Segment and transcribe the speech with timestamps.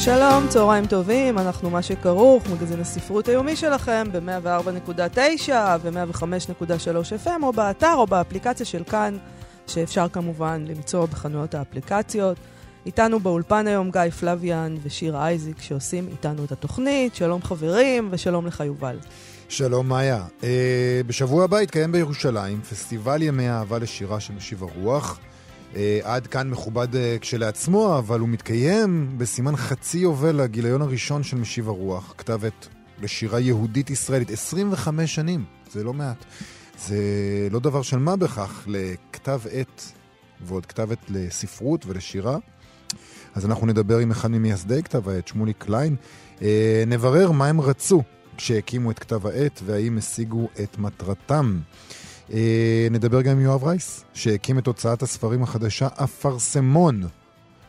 [0.00, 5.50] שלום, צהריים טובים, אנחנו מה שכרוך, מגזין הספרות היומי שלכם ב-104.9
[5.82, 9.16] ו-105.3 FM, או באתר או באפליקציה של כאן,
[9.66, 12.36] שאפשר כמובן למצוא בחנויות האפליקציות.
[12.86, 17.14] איתנו באולפן היום גיא פלוויאן ושירה אייזיק שעושים איתנו את התוכנית.
[17.14, 18.98] שלום חברים ושלום לך יובל.
[19.48, 20.24] שלום מאיה.
[20.40, 20.44] Uh,
[21.06, 25.18] בשבוע הבא יתקיים בירושלים פסטיבל ימי האהבה לשירה של משיב הרוח.
[25.72, 31.36] Uh, עד כאן מכובד uh, כשלעצמו, אבל הוא מתקיים בסימן חצי יובל לגיליון הראשון של
[31.36, 32.68] משיב הרוח, כתב עת
[33.02, 34.30] לשירה יהודית ישראלית.
[34.30, 36.24] 25 שנים, זה לא מעט.
[36.78, 36.96] זה
[37.50, 39.92] לא דבר של מה בכך לכתב עת
[40.40, 42.38] ועוד כתב עת לספרות ולשירה.
[43.34, 45.96] אז אנחנו נדבר עם אחד ממייסדי כתב העת, שמולי קליין.
[46.38, 46.42] Uh,
[46.86, 48.02] נברר מה הם רצו
[48.36, 51.60] כשהקימו את כתב העת והאם השיגו את מטרתם.
[52.32, 57.02] אה, נדבר גם עם יואב רייס, שהקים את הוצאת הספרים החדשה אפרסמון.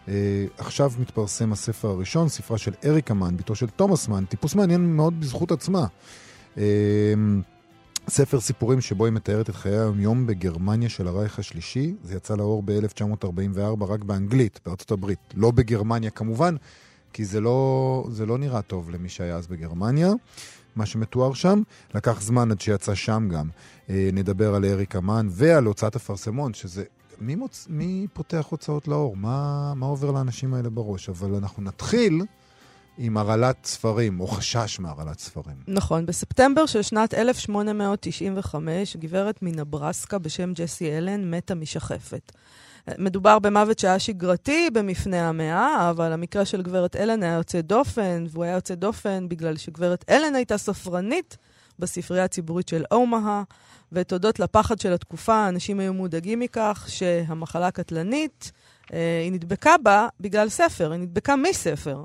[0.07, 0.13] אה,
[0.57, 5.19] עכשיו מתפרסם הספר הראשון, ספרה של אריקה מן, בתו של תומאס מן, טיפוס מעניין מאוד
[5.19, 5.85] בזכות עצמה.
[6.57, 6.63] אה,
[8.09, 11.93] ספר סיפורים שבו היא מתארת את חיי היום-יום בגרמניה של הרייך השלישי.
[12.03, 15.19] זה יצא לאור ב-1944 רק באנגלית, בארצות הברית.
[15.33, 16.55] לא בגרמניה כמובן,
[17.13, 20.11] כי זה לא, זה לא נראה טוב למי שהיה אז בגרמניה.
[20.79, 21.61] מה שמתואר שם.
[21.95, 23.49] לקח זמן עד שיצא שם גם.
[23.89, 26.83] אה, נדבר על אריק אמן ועל הוצאת אפרסמון, שזה...
[27.21, 27.67] מי, מוצ...
[27.69, 29.17] מי פותח הוצאות לאור?
[29.17, 31.09] מה, מה עובר לאנשים האלה בראש?
[31.09, 32.21] אבל אנחנו נתחיל
[32.97, 35.55] עם הרעלת ספרים, או חשש מהרעלת ספרים.
[35.67, 42.31] נכון, בספטמבר של שנת 1895, גברת מנברסקה בשם ג'סי אלן מתה משחפת.
[42.97, 48.43] מדובר במוות שהיה שגרתי במפנה המאה, אבל המקרה של גברת אלן היה יוצא דופן, והוא
[48.43, 51.37] היה יוצא דופן בגלל שגברת אלן הייתה ספרנית
[51.79, 53.43] בספרייה הציבורית של אומהה,
[53.91, 58.51] ותודות לפחד של התקופה, אנשים היו מודאגים מכך שהמחלה קטלנית,
[58.93, 62.03] אה, היא נדבקה בה בגלל ספר, היא נדבקה מספר.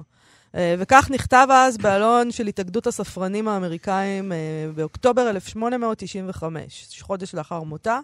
[0.54, 4.36] אה, וכך נכתב אז בעלון של התאגדות הספרנים האמריקאים אה,
[4.74, 7.98] באוקטובר 1895, חודש לאחר מותה.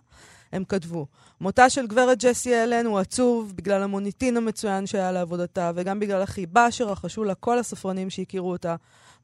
[0.53, 1.07] הם כתבו,
[1.41, 6.71] מותה של גברת ג'סי אלן הוא עצוב בגלל המוניטין המצוין שהיה לעבודתה, וגם בגלל החיבה
[6.71, 8.77] שרחשו לה כל הספרנים שהכירו אותה,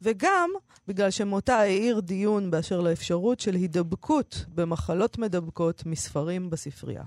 [0.02, 0.50] וגם
[0.88, 7.02] בגלל שמותה העיר דיון באשר לאפשרות של הידבקות במחלות מדבקות מספרים בספרייה.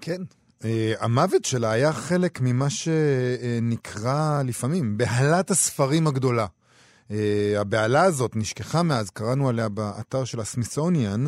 [0.00, 0.22] כן.
[0.60, 0.64] Uh,
[1.00, 6.46] המוות שלה היה חלק ממה שנקרא לפעמים בהלת הספרים הגדולה.
[7.10, 7.12] Uh,
[7.58, 11.24] הבהלה הזאת נשכחה מאז, קראנו עליה באתר של הסמיסוניאן,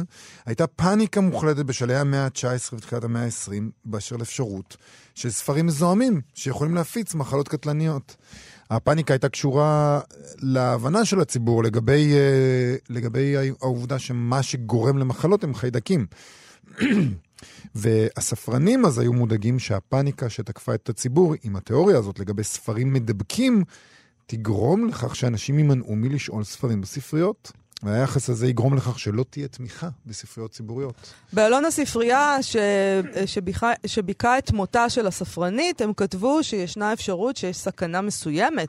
[0.47, 3.53] הייתה פאניקה מוחלטת בשלהי המאה ה-19 ותחילת המאה ה-20
[3.84, 4.76] באשר לאפשרות
[5.15, 8.16] של ספרים מזוהמים שיכולים להפיץ מחלות קטלניות.
[8.70, 10.00] הפאניקה הייתה קשורה
[10.38, 16.06] להבנה של הציבור לגבי, uh, לגבי העובדה שמה שגורם למחלות הם חיידקים.
[17.75, 23.64] והספרנים אז היו מודאגים שהפאניקה שתקפה את הציבור עם התיאוריה הזאת לגבי ספרים מדבקים,
[24.26, 27.52] תגרום לכך שאנשים יימנעו מלשאול ספרים בספריות.
[27.82, 31.14] והיחס הזה יגרום לכך שלא תהיה תמיכה בספריות ציבוריות.
[31.32, 32.56] באלון הספרייה ש...
[33.26, 33.72] שביכה...
[33.86, 38.68] שביקה את מותה של הספרנית, הם כתבו שישנה אפשרות שיש סכנה מסוימת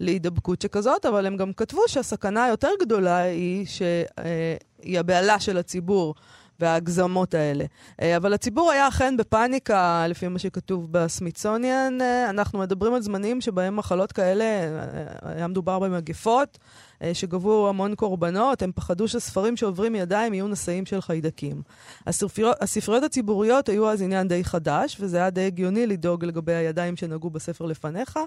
[0.00, 6.14] להידבקות שכזאת, אבל הם גם כתבו שהסכנה היותר גדולה היא שהיא הבהלה של הציבור.
[6.60, 7.64] וההגזמות האלה.
[8.02, 11.98] אה, אבל הציבור היה אכן בפאניקה, לפי מה שכתוב בסמיצוניאן.
[12.00, 16.58] אה, אנחנו מדברים על זמנים שבהם מחלות כאלה, אה, היה מדובר במגפות.
[17.02, 21.62] אה, שגבו המון קורבנות, הם פחדו שספרים שעוברים ידיים יהיו נשאים של חיידקים.
[22.06, 26.96] הספריות, הספריות הציבוריות היו אז עניין די חדש, וזה היה די הגיוני לדאוג לגבי הידיים
[26.96, 28.18] שנגעו בספר לפניך.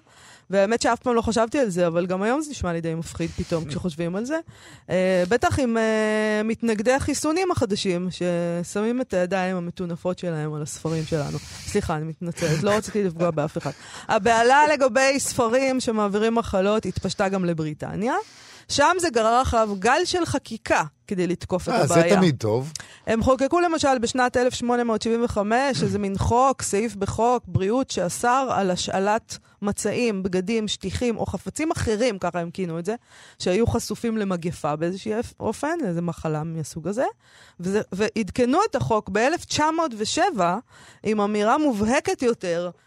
[0.50, 3.30] והאמת שאף פעם לא חשבתי על זה, אבל גם היום זה נשמע לי די מפחיד
[3.30, 4.40] פתאום כשחושבים על זה.
[4.88, 4.92] Uh,
[5.30, 11.38] בטח עם uh, מתנגדי החיסונים החדשים, ששמים את הידיים המטונפות שלהם על הספרים שלנו.
[11.40, 13.72] סליחה, אני מתנצלת, לא רציתי לפגוע באף אחד.
[14.08, 18.14] הבהלה לגבי ספרים שמעבירים מחלות התפשטה גם לבריטניה.
[18.70, 22.10] שם זה גרר אחריו גל של חקיקה כדי לתקוף את הבעיה.
[22.10, 22.72] זה תמיד טוב.
[23.08, 30.24] הם חוקקו למשל בשנת 1875 איזה מין חוק, סעיף בחוק בריאות, שאסר על השאלת מצעים,
[30.24, 32.96] בגדים, שטיחים או חפצים אחרים, ככה הם כינו את זה,
[33.40, 37.06] שהיו חשופים למגפה באיזשהו אופן, איזו מחלה מהסוג הזה.
[37.60, 40.40] וזה, ועדכנו את החוק ב-1907
[41.04, 42.80] עם אמירה מובהקת יותר אה,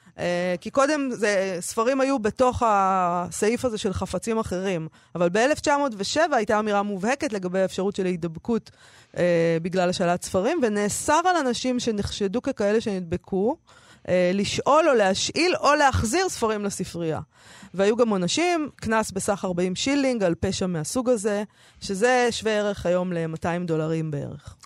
[0.60, 6.82] כי קודם זה, ספרים היו בתוך הסעיף הזה של חפצים אחרים, אבל ב-1907 הייתה אמירה
[6.82, 8.70] מובהקת לגבי האפשרות של ההידבקות
[9.16, 13.56] אה, בגלל השאלת ספרים, ונאסר על אנשים שנחשדו ככאלה שנדבקו.
[14.08, 17.20] אה, לשאול או להשאיל או להחזיר ספרים לספרייה.
[17.74, 21.44] והיו גם עונשים, קנס בסך 40 שילינג על פשע מהסוג הזה,
[21.80, 24.56] שזה שווה ערך היום ל-200 דולרים בערך.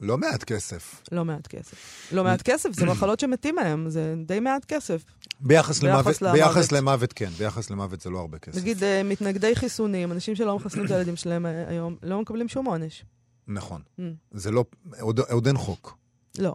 [0.00, 1.02] לא מעט כסף.
[1.12, 1.74] לא מעט כסף.
[2.12, 5.04] לא מעט כסף, זה מחלות שמתים מהם, זה די מעט כסף.
[5.40, 6.38] ביחס, ביחס למוות, למוות.
[6.38, 7.28] ביחס למוות, כן.
[7.38, 8.58] ביחס למוות זה לא הרבה כסף.
[8.58, 12.66] נגיד, אה, מתנגדי חיסונים, אנשים שלא מחסנים את הילדים שלהם אה, היום, לא מקבלים שום
[12.66, 13.04] עונש.
[13.48, 13.80] נכון.
[13.98, 14.02] Mm,
[14.32, 14.64] זה לא...
[15.00, 15.96] עוד, עוד אין חוק.
[16.38, 16.54] לא.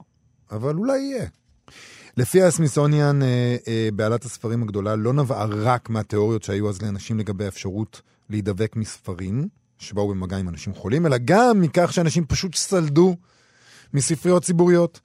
[0.52, 1.26] אבל אולי יהיה.
[2.18, 8.02] לפי הסמיסוניאן, אה, בעלת הספרים הגדולה לא נבעה רק מהתיאוריות שהיו אז לאנשים לגבי האפשרות
[8.30, 9.48] להידבק מספרים,
[9.78, 13.16] שבאו במגע עם אנשים חולים, אלא גם מכך שאנשים פשוט סלדו
[13.94, 15.00] מספריות ציבוריות.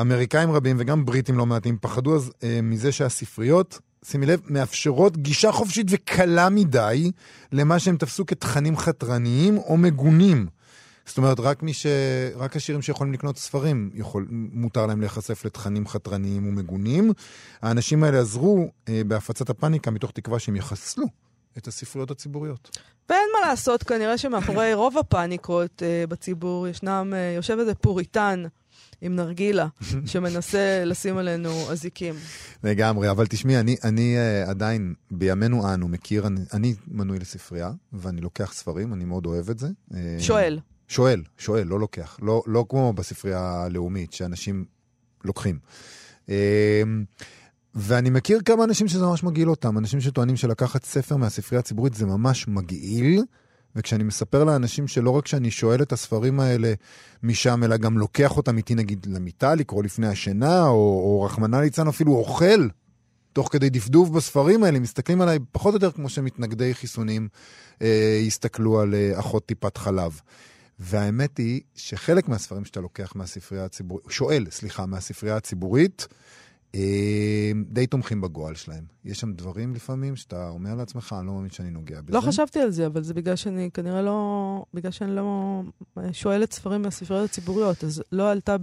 [0.00, 5.52] אמריקאים רבים וגם בריטים לא מעטים פחדו אז אה, מזה שהספריות, שימי לב, מאפשרות גישה
[5.52, 7.10] חופשית וקלה מדי
[7.52, 10.46] למה שהם תפסו כתכנים חתרניים או מגונים.
[11.06, 11.86] זאת אומרת, רק מי ש...
[12.36, 14.26] רק השירים שיכולים לקנות ספרים, יכול...
[14.30, 17.12] מותר להם להיחשף לתכנים חתרניים ומגונים.
[17.62, 21.06] האנשים האלה עזרו אה, בהפצת הפאניקה מתוך תקווה שהם יחסלו
[21.58, 22.78] את הספריות הציבוריות.
[23.08, 28.44] ואין מה לעשות, כנראה שמאחורי רוב הפאניקות אה, בציבור ישנם, אה, יושב איזה פוריטן
[29.00, 29.66] עם נרגילה,
[30.06, 32.14] שמנסה לשים עלינו אזיקים.
[32.64, 38.20] לגמרי, אבל תשמעי, אני, אני uh, עדיין, בימינו אנו, מכיר, אני, אני מנוי לספרייה, ואני
[38.20, 39.68] לוקח ספרים, אני מאוד אוהב את זה.
[40.18, 40.58] שואל.
[40.88, 42.18] שואל, שואל, לא לוקח.
[42.22, 44.64] לא, לא כמו בספרייה הלאומית, שאנשים
[45.24, 45.58] לוקחים.
[46.28, 46.82] אה,
[47.80, 52.06] ואני מכיר כמה אנשים שזה ממש מגעיל אותם, אנשים שטוענים שלקחת ספר מהספרייה הציבורית זה
[52.06, 53.24] ממש מגעיל,
[53.76, 56.72] וכשאני מספר לאנשים שלא רק שאני שואל את הספרים האלה
[57.22, 61.88] משם, אלא גם לוקח אותם איתי נגיד למיטה, לקרוא לפני השינה, או, או רחמנא ליצלן
[61.88, 62.68] אפילו אוכל,
[63.32, 67.28] תוך כדי דפדוף בספרים האלה, מסתכלים עליי פחות או יותר כמו שמתנגדי חיסונים
[67.82, 70.20] אה, יסתכלו על אה, אחות טיפת חלב.
[70.78, 76.08] והאמת היא שחלק מהספרים שאתה לוקח מהספרייה הציבורית, שואל, סליחה, מהספרייה הציבורית,
[77.68, 78.84] די תומכים בגועל שלהם.
[79.04, 82.12] יש שם דברים לפעמים שאתה אומר לעצמך, אני לא מאמין שאני נוגע בזה.
[82.12, 84.64] לא חשבתי על זה, אבל זה בגלל שאני כנראה לא...
[84.74, 85.62] בגלל שאני לא
[86.12, 88.56] שואלת ספרים מהספריות הציבוריות, אז לא עלתה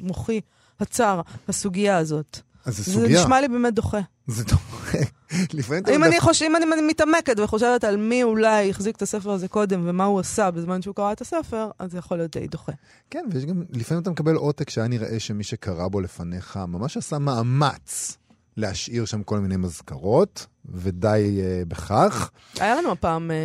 [0.00, 0.40] במוחי
[0.80, 2.40] הצר הסוגיה הזאת.
[2.66, 3.20] אז זו זה סוגיה.
[3.22, 3.98] נשמע לי באמת דוחה.
[4.26, 4.98] זה דוחה.
[5.54, 6.42] לפעמים אתה אם אני, חוש...
[6.42, 10.50] אם אני מתעמקת וחושבת על מי אולי החזיק את הספר הזה קודם ומה הוא עשה
[10.50, 12.72] בזמן שהוא קרא את הספר, אז זה יכול להיות די דוחה.
[13.10, 17.18] כן, ויש גם, לפעמים אתה מקבל עותק שהיה נראה שמי שקרא בו לפניך ממש עשה
[17.18, 18.16] מאמץ
[18.56, 22.30] להשאיר שם כל מיני מזכרות, ודי uh, בכך.
[22.60, 23.36] היה לנו הפעם אה,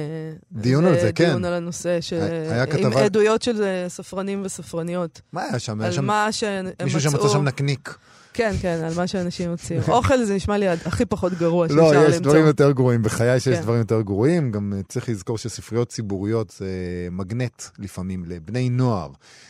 [0.52, 1.26] דיון על זה, כן.
[1.30, 2.14] דיון על הנושא, ש...
[2.14, 5.22] היה- היה עם כתבה- עדויות של אה, ספרנים וספרניות.
[5.34, 5.80] מה היה שם?
[5.82, 7.12] היה על שם מה שהם מישהו מצאו.
[7.12, 7.98] שמצא שם נקניק.
[8.34, 9.82] כן, כן, על מה שאנשים הוציאו.
[9.88, 12.32] אוכל זה נשמע לי הכי פחות גרוע לא, שאפשר יש למצוא.
[12.32, 13.02] דברים יותר גרועים.
[13.02, 13.62] בחיי שיש כן.
[13.62, 14.52] דברים יותר גרועים.
[14.52, 16.68] גם אה, צריך לזכור שספריות ציבוריות זה
[17.12, 19.10] מגנט לפעמים לבני נוער,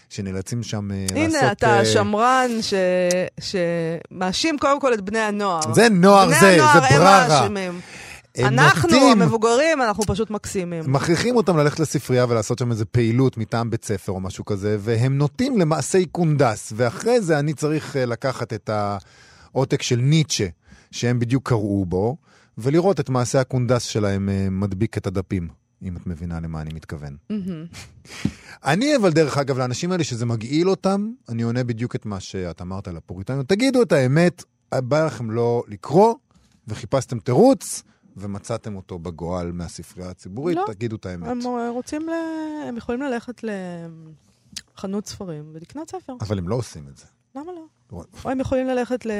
[0.09, 1.17] שנאלצים שם אה, לעשות...
[1.17, 2.51] הנה, אתה אה, השמרן
[3.39, 5.73] שמאשים קודם כל את בני הנוער.
[5.73, 7.17] זה נוער בני זה, הנוער זה הם בררה.
[7.17, 7.79] האשמים.
[8.35, 10.83] הם אנחנו, נוקטים- המבוגרים, אנחנו פשוט מקסימים.
[10.87, 15.17] מכריחים אותם ללכת לספרייה ולעשות שם איזה פעילות מטעם בית ספר או משהו כזה, והם
[15.17, 18.69] נוטים למעשי קונדס, ואחרי זה אני צריך אה, לקחת את
[19.53, 20.47] העותק של ניטשה,
[20.91, 22.17] שהם בדיוק קראו בו,
[22.57, 25.47] ולראות את מעשה הקונדס שלהם אה, מדביק את הדפים,
[25.83, 27.15] אם את מבינה למה אני מתכוון.
[28.65, 32.61] אני אבל, דרך אגב, לאנשים האלה שזה מגעיל אותם, אני עונה בדיוק את מה שאת
[32.61, 33.47] אמרת על הפוריטניות.
[33.47, 34.43] תגידו את האמת,
[34.75, 36.13] בא לכם לא לקרוא,
[36.67, 37.83] וחיפשתם תירוץ,
[38.17, 40.63] ומצאתם אותו בגועל מהספרייה הציבורית, לא.
[40.67, 41.27] תגידו את האמת.
[41.27, 41.39] הם
[41.69, 42.11] רוצים ל...
[42.67, 43.43] הם יכולים ללכת
[44.77, 46.13] לחנות ספרים ולקנות ספר.
[46.21, 47.05] אבל הם לא עושים את זה.
[47.35, 47.65] למה לא?
[47.91, 49.11] או הם יכולים ללכת ל...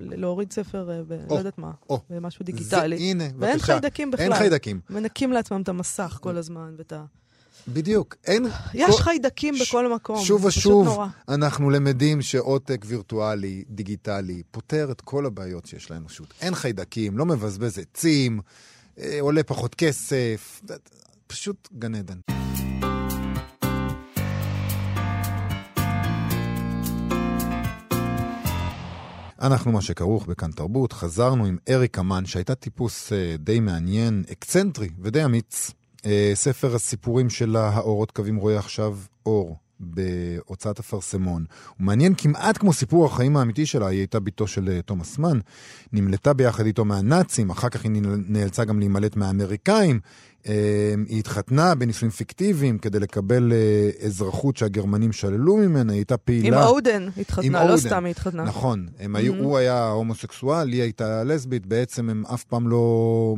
[0.00, 1.12] להוריד ספר ב...
[1.12, 2.00] או, לא יודעת מה, או.
[2.10, 2.96] במשהו זה, דיגיטלי.
[2.96, 3.66] הנה, ואין בבקשה.
[3.66, 4.24] חיידקים בכלל.
[4.24, 4.80] אין חיידקים.
[4.90, 7.04] מנקים לעצמם את המסך כל הזמן ואת ה...
[7.68, 8.14] בדיוק.
[8.26, 8.46] אין...
[8.74, 10.24] יש כל- חיידקים ש- בכל מקום.
[10.24, 10.98] שוב ושוב.
[11.28, 16.34] אנחנו למדים שעותק וירטואלי, דיגיטלי, פותר את כל הבעיות שיש לאנושות.
[16.40, 18.40] אין חיידקים, לא מבזבז עצים,
[18.98, 20.62] אה, עולה פחות כסף,
[21.26, 22.18] פשוט גן עדן.
[29.42, 34.88] אנחנו מה שכרוך בכאן תרבות, חזרנו עם אריק אמן, שהייתה טיפוס אה, די מעניין, אקצנטרי
[35.02, 35.70] ודי אמיץ.
[36.06, 41.44] אה, ספר הסיפורים שלה, האורות קווים רואה עכשיו אור, בהוצאת אפרסמון.
[41.78, 45.38] הוא מעניין כמעט כמו סיפור החיים האמיתי שלה, היא הייתה בתו של אה, תומאס מן,
[45.92, 47.92] נמלטה ביחד איתו מהנאצים, אחר כך היא
[48.28, 50.00] נאלצה גם להימלט מהאמריקאים,
[51.08, 56.62] היא התחתנה בנישואים פיקטיביים כדי לקבל אה, אזרחות שהגרמנים שללו ממנה, היא הייתה פעילה...
[56.62, 57.76] עם אודן התחתנה, עם לא אודן.
[57.76, 58.42] סתם היא התחתנה.
[58.44, 62.84] נכון, הם היו, הוא היה הומוסקסואל, היא הייתה לסבית, בעצם הם אף פעם לא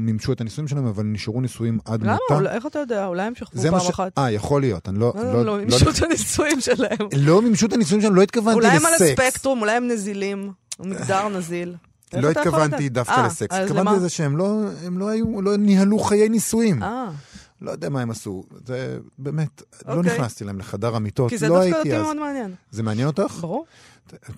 [0.00, 2.12] מימשו את הנישואים שלהם, אבל נשארו נישואים עד למה?
[2.12, 2.34] מותה.
[2.34, 3.06] אולי- איך אתה יודע?
[3.06, 3.90] אולי הם שכבו פעם ש...
[3.90, 4.18] אחת.
[4.18, 5.12] אה, יכול להיות, אני לא...
[5.16, 7.08] לא, לא, לא, מימשו את הנישואים שלהם.
[7.16, 8.84] לא מימשו את הנישואים שלהם, לא התכוונתי אולי לסקס.
[8.84, 10.52] הם על הספקטרום, אולי הם נזילים.
[10.80, 11.74] מגדר נזיל.
[12.14, 12.88] לא התכוונתי?
[12.88, 13.96] דווקא אה, לסקס, אז התכוונתי?
[13.96, 14.60] לזה שהם לא,
[14.92, 16.82] לא היו, לא ניהלו חיי נישואים.
[16.82, 17.10] אה,
[17.60, 20.12] לא יודע מה הם עשו, זה באמת, לא אוקיי.
[20.12, 22.02] נכנסתי להם לחדר המיטות, כי זה לא דווקא הייתי אותי אז.
[22.02, 22.54] מאוד מעניין.
[22.70, 23.38] זה מעניין אותך?
[23.40, 23.66] ברור.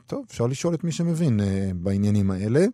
[0.06, 2.66] טוב, אפשר לשאול את מי שמבין אה, בעניינים האלה.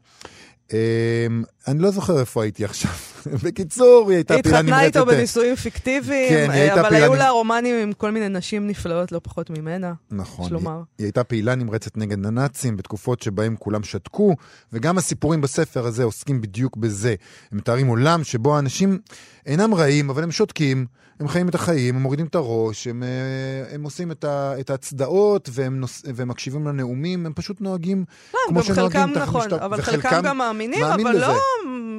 [0.72, 1.26] אה,
[1.68, 2.90] אני לא זוכר איפה הייתי עכשיו.
[3.44, 5.16] בקיצור, היא הייתה היא פילה התחתנה איתו נמרצת.
[5.18, 9.12] בנישואים פיקטיביים, כן, היא הייתה אבל היו נמ- לה רומנים עם כל מיני נשים נפלאות
[9.12, 9.92] לא פחות ממנה.
[10.10, 10.46] נכון.
[10.46, 10.70] יש לומר.
[10.70, 14.34] היא, היא הייתה פעילה נמרצת נגד הנאצים בתקופות שבהם כולם שתקו,
[14.72, 17.14] וגם הסיפורים בספר הזה עוסקים בדיוק בזה.
[17.52, 18.98] הם מתארים עולם שבו האנשים
[19.46, 20.86] אינם רעים, אבל הם שותקים,
[21.20, 24.70] הם חיים את החיים, הם מורידים את הראש, הם, אה, הם עושים את, ה, את
[24.70, 28.04] ההצדעות, והם, נוס, והם מקשיבים לנאומים, הם פשוט נוהגים
[28.34, 29.64] לא, כמו שנוהגים תחת נכון, משטר.
[29.64, 31.26] אבל וחלקם חלקם גם מאמינים, מאמין אבל בזה.
[31.26, 31.34] לא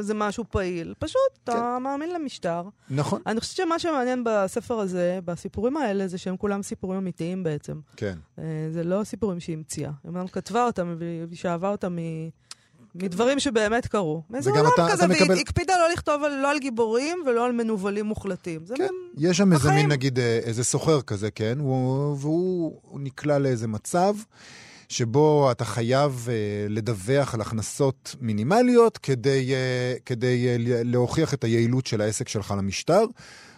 [0.04, 0.94] זה משהו פעיל.
[1.00, 2.64] פשוט, אתה מאמין למשטר.
[2.90, 7.80] נכון, אני חושבת שמה שמעניין בספר הזה, בסיפורים האלה, זה שהם כולם סיפורים אמיתיים בעצם.
[7.98, 8.18] כן.
[8.40, 9.92] אה, זה לא סיפורים שהיא המציאה.
[10.04, 12.00] היא אמנם כתבה אותם והיא שאבה אותם מ...
[12.96, 14.22] מדברים שבאמת קרו.
[14.30, 17.46] מאיזה עולם אתה- כזה, אתה והיא מקבל- הקפידה לא לכתוב על, לא על גיבורים ולא
[17.46, 18.66] על מנוולים מוחלטים.
[18.66, 19.30] זה כן, מין...
[19.30, 19.72] יש שם איזה.
[19.72, 21.56] מין, נגיד, אה, איזה סוחר כזה, כן?
[21.60, 24.16] הוא, והוא הוא נקלע לאיזה מצב
[24.90, 26.34] שבו אתה חייב אה,
[26.70, 33.06] לדווח על הכנסות מינימליות כדי, אה, כדי ל- להוכיח את היעילות של העסק שלך למשטר.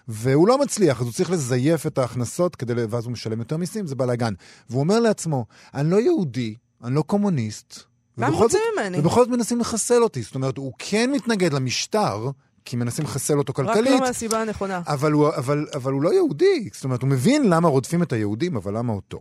[0.07, 3.87] והוא לא מצליח, אז הוא צריך לזייף את ההכנסות, כדי, ואז הוא משלם יותר מיסים,
[3.87, 4.33] זה בלאגן.
[4.69, 7.79] והוא אומר לעצמו, אני לא יהודי, אני לא קומוניסט.
[8.17, 8.99] מה הם רוצים ממני?
[8.99, 10.21] ובכל זאת מנסים לחסל אותי.
[10.21, 12.29] זאת אומרת, הוא כן מתנגד למשטר,
[12.65, 14.81] כי מנסים לחסל אותו רק כלכלית, לא מהסיבה הנכונה.
[14.87, 16.69] אבל הוא, אבל, אבל הוא לא יהודי.
[16.73, 19.19] זאת אומרת, הוא מבין למה רודפים את היהודים, אבל למה אותו?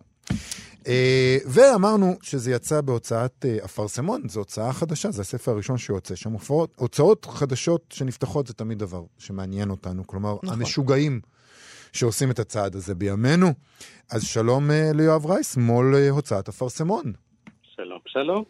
[0.86, 6.34] אה, ואמרנו שזה יצא בהוצאת אה, אפרסמון, זו הוצאה חדשה, זה הספר הראשון שיוצא שם.
[6.76, 10.06] הוצאות חדשות שנפתחות זה תמיד דבר שמעניין אותנו.
[10.06, 10.58] כלומר, נכון.
[10.58, 11.20] המשוגעים
[11.92, 13.52] שעושים את הצעד הזה בימינו.
[14.10, 17.12] אז שלום אה, ליואב רייס, מו"ל הוצאת אפרסמון.
[17.62, 18.44] שלום, שלום.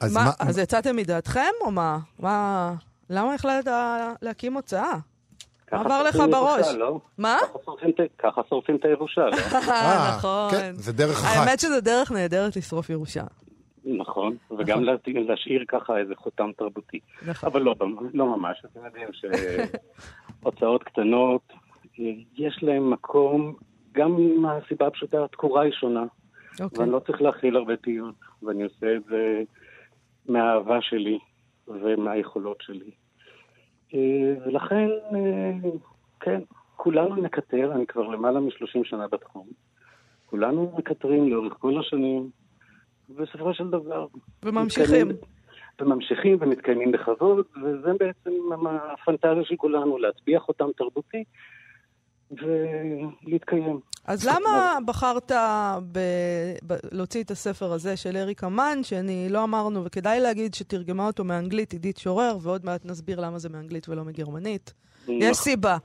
[0.00, 0.30] אז מה, מה...
[0.38, 1.98] אז יצאתם מדעתכם, או מה?
[2.18, 2.74] מה...
[3.10, 3.70] למה החלטת
[4.22, 4.98] להקים הוצאה?
[5.80, 6.74] עבר לך בראש?
[6.74, 7.00] לא?
[7.18, 7.36] מה?
[8.18, 9.36] ככה שורפים את- הירושה, לא?
[9.68, 10.50] אה, נכון.
[10.50, 11.46] כן, זה דרך אחת.
[11.48, 13.22] האמת שזה דרך נהדרת לשרוף ירושה.
[13.84, 16.98] נכון, וגם לה- להשאיר ככה איזה חותם תרבותי.
[17.26, 17.48] נכון.
[17.50, 17.74] אבל לא,
[18.14, 19.08] לא ממש, אתם יודעים
[20.42, 21.52] שהוצאות קטנות,
[22.36, 23.54] יש להם מקום,
[23.92, 26.04] גם מהסיבה הפשוטה, התקורה היא שונה,
[26.60, 26.78] אוקיי.
[26.80, 29.42] ואני לא צריך להכיל הרבה פיוט, ואני עושה את זה
[30.28, 31.18] מהאהבה שלי
[31.68, 32.90] ומהיכולות שלי.
[33.94, 33.98] אה,
[34.46, 35.70] ולכן, אה,
[36.20, 36.40] כן,
[36.76, 39.46] כולנו נקטר, אני כבר למעלה מ-30 שנה בתחום.
[40.26, 42.30] כולנו מקטרים לאורך כל השנים,
[43.10, 44.06] ובסופו של דבר...
[44.42, 45.08] וממשיכים.
[45.08, 45.32] מתקיימים-
[45.80, 48.30] וממשיכים ומתקיימים בכבוד, וזה בעצם
[48.66, 51.24] הפנטזיה של כולנו, להטביע חותם תרבותי
[52.32, 53.80] ולהתקיים.
[54.04, 55.32] אז למה בחרת
[55.92, 55.98] ב...
[56.66, 56.74] ב...
[56.92, 61.72] להוציא את הספר הזה של אריק אמן, שאני לא אמרנו, וכדאי להגיד שתרגמה אותו מאנגלית
[61.72, 64.72] עידית שורר, ועוד מעט נסביר למה זה מאנגלית ולא מגרמנית.
[65.08, 65.76] יש סיבה.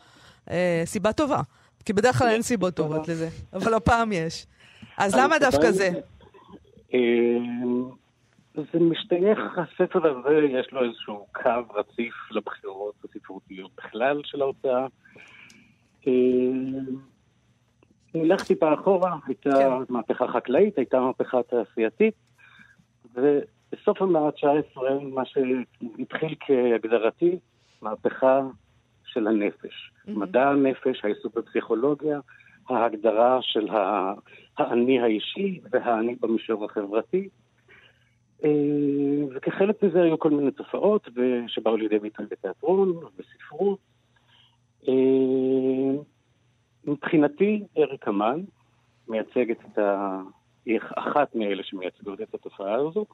[0.50, 1.42] אה, סיבה טובה.
[1.86, 4.46] כי בדרך כלל אין סיבות טובות לזה, אבל הפעם יש.
[4.98, 5.90] אז למה דווקא זה?
[6.94, 7.00] אה,
[8.56, 14.88] זה משתייך, הספר הזה יש לו איזשהו קו רציף לבחירות הספרותיות בכלל של ההוצאה.
[16.08, 16.12] אה,
[18.16, 19.94] נלך טיפה אחורה, הייתה כן.
[19.94, 22.14] מהפכה חקלאית, הייתה מהפכה תעשייתית,
[23.16, 27.40] ובסוף המאה ה-19, מה שהתחיל כהגדרתי,
[27.82, 28.42] מהפכה
[29.06, 29.92] של הנפש.
[30.08, 32.20] מדע הנפש, העיסוק בפסיכולוגיה,
[32.70, 33.68] ההגדרה של
[34.58, 37.30] האני האישי והאני במישור החברתי.
[38.44, 38.50] אה,
[39.36, 41.10] וכחלק מזה היו כל מיני תופעות
[41.48, 43.80] שבאו לידי ביטוי בתיאטרון, בספרות.
[44.88, 46.02] אה,
[46.86, 48.42] מבחינתי, אריק אמן
[49.08, 50.22] מייצגת את ה...
[50.66, 53.06] היא אחת מאלה שמייצגות את התופעה הזו.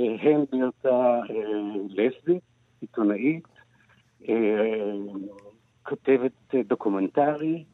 [0.00, 1.36] אה, הן בהיותה אה,
[1.88, 2.42] לסבית,
[2.80, 3.48] עיתונאית,
[4.28, 4.92] אה,
[5.82, 7.64] כותבת אה, דוקומנטרי,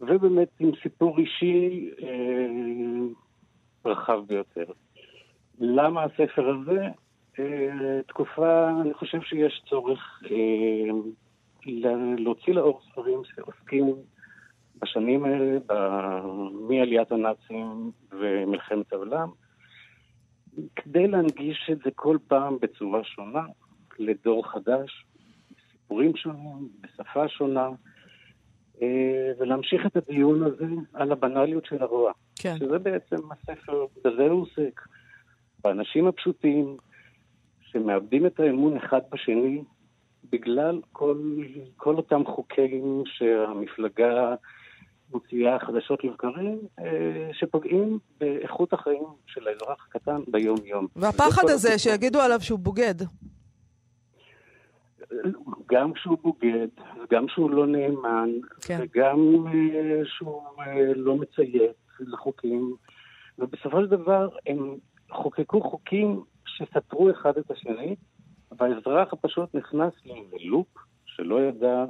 [0.00, 2.46] ובאמת עם סיפור אישי אה,
[3.84, 4.64] רחב ביותר.
[5.58, 6.80] למה הספר הזה?
[7.38, 10.92] אה, תקופה, אני חושב שיש צורך אה,
[12.18, 13.94] להוציא לאור ספרים שעוסקים
[14.82, 16.26] בשנים האלה, ב-
[16.68, 19.28] מעליית הנאצים ומלחמת העולם,
[20.76, 23.44] כדי להנגיש את זה כל פעם בצורה שונה
[23.98, 25.04] לדור חדש,
[25.50, 27.68] בסיפורים שונים, בשפה שונה,
[28.82, 32.12] אה, ולהמשיך את הדיון הזה על הבנאליות של הרוע.
[32.38, 32.56] כן.
[32.58, 34.80] שזה בעצם הספר, בזה הוא עוסק.
[35.64, 36.76] באנשים הפשוטים
[37.60, 39.62] שמאבדים את האמון אחד בשני
[40.32, 41.16] בגלל כל,
[41.76, 44.34] כל אותם חוקים שהמפלגה
[45.12, 50.86] מוציאה חדשות לבקרים, אה, שפוגעים באיכות החיים של האזרח הקטן ביום-יום.
[50.96, 51.92] והפחד הזה הסיפור.
[51.92, 52.94] שיגידו עליו שהוא בוגד.
[55.72, 56.68] גם כשהוא בוגד,
[57.10, 58.30] גם שהוא לא נאמן,
[58.60, 58.78] כן.
[58.82, 62.74] וגם אה, שהוא אה, לא מציית לחוקים,
[63.38, 64.76] ובסופו של דבר הם
[65.10, 67.96] חוקקו חוקים שסתרו אחד את השני,
[68.58, 70.66] והאזרח הפשוט נכנס לאיזה לופ
[71.06, 71.84] שלא ידע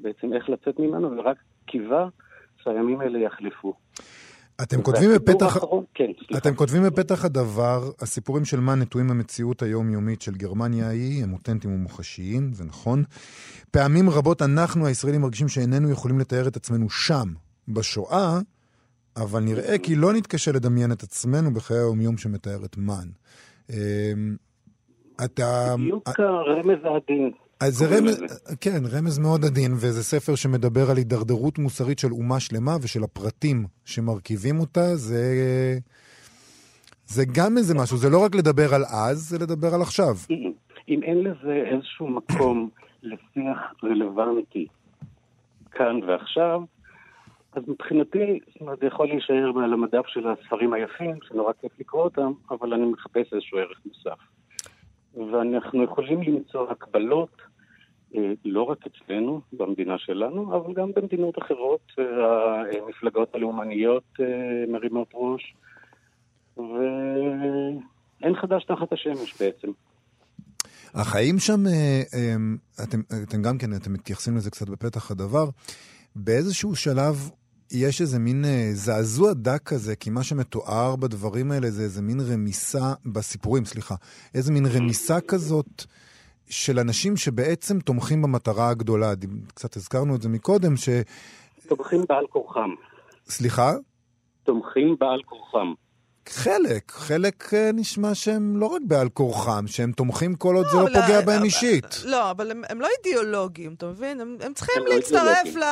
[0.00, 1.36] בעצם איך לצאת ממנו, ורק
[1.66, 2.08] קיווה
[2.62, 3.74] שהימים האלה יחלפו.
[4.62, 5.42] אתם כותבים בפתח...
[5.56, 6.38] האחרון- כן, סליחה.
[6.38, 11.74] אתם כותבים בפתח הדבר, הסיפורים של מה נטועים במציאות היומיומית של גרמניה ההיא הם אותנטיים
[11.74, 13.04] ומוחשיים, זה נכון.
[13.70, 17.28] פעמים רבות אנחנו הישראלים מרגישים שאיננו יכולים לתאר את עצמנו שם,
[17.68, 18.38] בשואה,
[19.16, 23.08] אבל נראה כי לא נתקשה לדמיין את עצמנו בחיי היומיום שמתאר את מן.
[25.24, 25.74] אתה...
[25.78, 27.30] בדיוק הרמז העדין.
[27.60, 28.56] אז זה רמז, לזה.
[28.60, 33.66] כן, רמז מאוד עדין, וזה ספר שמדבר על הידרדרות מוסרית של אומה שלמה ושל הפרטים
[33.84, 34.96] שמרכיבים אותה.
[34.96, 35.24] זה,
[37.06, 40.14] זה גם איזה משהו, זה לא רק לדבר על אז, זה לדבר על עכשיו.
[40.30, 40.52] אם,
[40.88, 42.68] אם אין לזה איזשהו מקום
[43.02, 44.66] לשיח רלוונטי
[45.70, 46.60] כאן ועכשיו,
[47.52, 52.04] אז מבחינתי, זאת אומרת, זה יכול להישאר על המדף של הספרים היפים, שנורא כיף לקרוא
[52.04, 54.18] אותם, אבל אני מחפש איזשהו ערך מוסף.
[55.14, 57.36] ואנחנו יכולים למצוא הקבלות,
[58.16, 61.92] אה, לא רק אצלנו, במדינה שלנו, אבל גם במדינות אחרות.
[62.86, 64.26] המפלגות הלאומניות אה,
[64.72, 65.54] מרימות ראש,
[66.56, 69.68] ואין חדש תחת השמש בעצם.
[70.94, 72.02] החיים שם, אה,
[72.84, 75.44] אתם, אתם גם כן, אתם מתייחסים לזה קצת בפתח הדבר,
[76.16, 77.30] באיזשהו שלב
[77.72, 82.20] יש איזה מין אה, זעזוע דק כזה, כי מה שמתואר בדברים האלה זה איזה מין
[82.32, 83.94] רמיסה, בסיפורים, סליחה,
[84.34, 85.84] איזה מין רמיסה כזאת
[86.48, 89.12] של אנשים שבעצם תומכים במטרה הגדולה.
[89.54, 90.88] קצת הזכרנו את זה מקודם, ש...
[91.68, 92.70] תומכים בעל כורחם.
[93.28, 93.72] סליחה?
[94.42, 95.72] תומכים בעל כורחם.
[96.28, 100.82] חלק, חלק אה, נשמע שהם לא רק בעל כורחם, שהם תומכים כל עוד זה לא,
[100.82, 101.84] לא אבל- פוגע בהם אבל- אישית.
[102.04, 104.20] לא, אבל הם, הם לא אידיאולוגים, אתה מבין?
[104.20, 105.62] הם, הם צריכים הם לא להצטרף אידיאולוגים.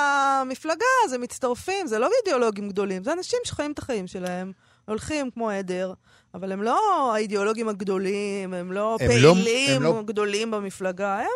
[0.47, 4.53] למפלגה, אז הם מצטרפים, זה לא אידיאולוגים גדולים, זה אנשים שחיים את החיים שלהם,
[4.85, 5.93] הולכים כמו עדר,
[6.35, 6.79] אבל הם לא
[7.15, 11.27] האידיאולוגים הגדולים, הם לא הם לא- פעילים הם לא- גדולים במפלגה, הם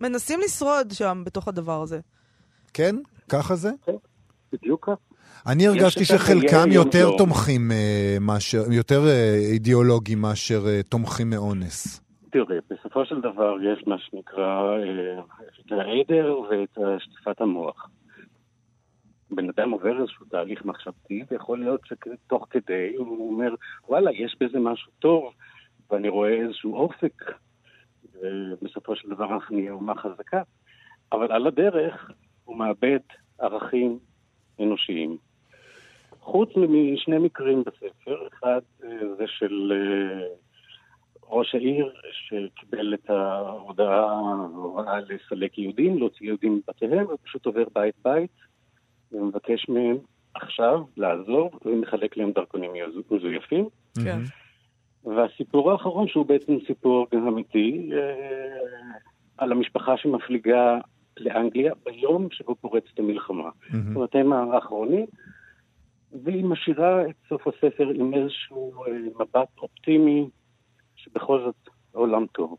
[0.00, 2.00] מנסים לשרוד שם בתוך הדבר הזה.
[2.74, 2.96] כן?
[3.28, 3.70] ככה זה?
[4.52, 5.13] בדיוק כך.
[5.46, 7.18] אני הרגשתי שחלקם יותר יום.
[7.18, 12.00] תומכים אה, מאשר, יותר אה, אידיאולוגים מאשר אה, תומכים מאונס.
[12.30, 14.76] תראה, בסופו של דבר יש מה שנקרא
[15.60, 17.88] את העדר ואת שטיפת המוח.
[19.30, 23.54] בן אדם עובר איזשהו תהליך מחשבתי, ויכול להיות שתוך כדי הוא אומר,
[23.88, 25.32] וואלה, יש בזה משהו טוב,
[25.90, 27.22] ואני רואה איזשהו אופק,
[28.14, 30.42] ובסופו של דבר אנחנו נהיה אומה חזקה.
[31.12, 32.10] אבל על הדרך
[32.44, 33.00] הוא מאבד
[33.38, 33.98] ערכים
[34.60, 35.16] אנושיים.
[36.24, 40.26] חוץ משני מקרים בספר, אחד אה, זה של אה,
[41.28, 44.20] ראש העיר שקיבל את ההודעה,
[45.08, 48.30] לסלק יהודים, להוציא יהודים מבתיהם, ופשוט עובר בית-בית
[49.12, 49.96] ומבקש מהם
[50.34, 52.70] עכשיו לעזוב ומחלק להם דרכונים
[53.10, 53.68] מזויפים.
[54.04, 54.18] כן.
[55.04, 57.98] והסיפור האחרון, שהוא בעצם סיפור אמיתי, אה,
[59.38, 60.78] על המשפחה שמפליגה
[61.20, 63.50] לאנגליה ביום שבו פורצת המלחמה.
[63.70, 65.06] זאת אומרת, הם האחרונים,
[66.22, 70.28] והיא משאירה את סוף הספר עם איזשהו אה, מבט אופטימי,
[70.96, 72.56] שבכל זאת העולם טוב.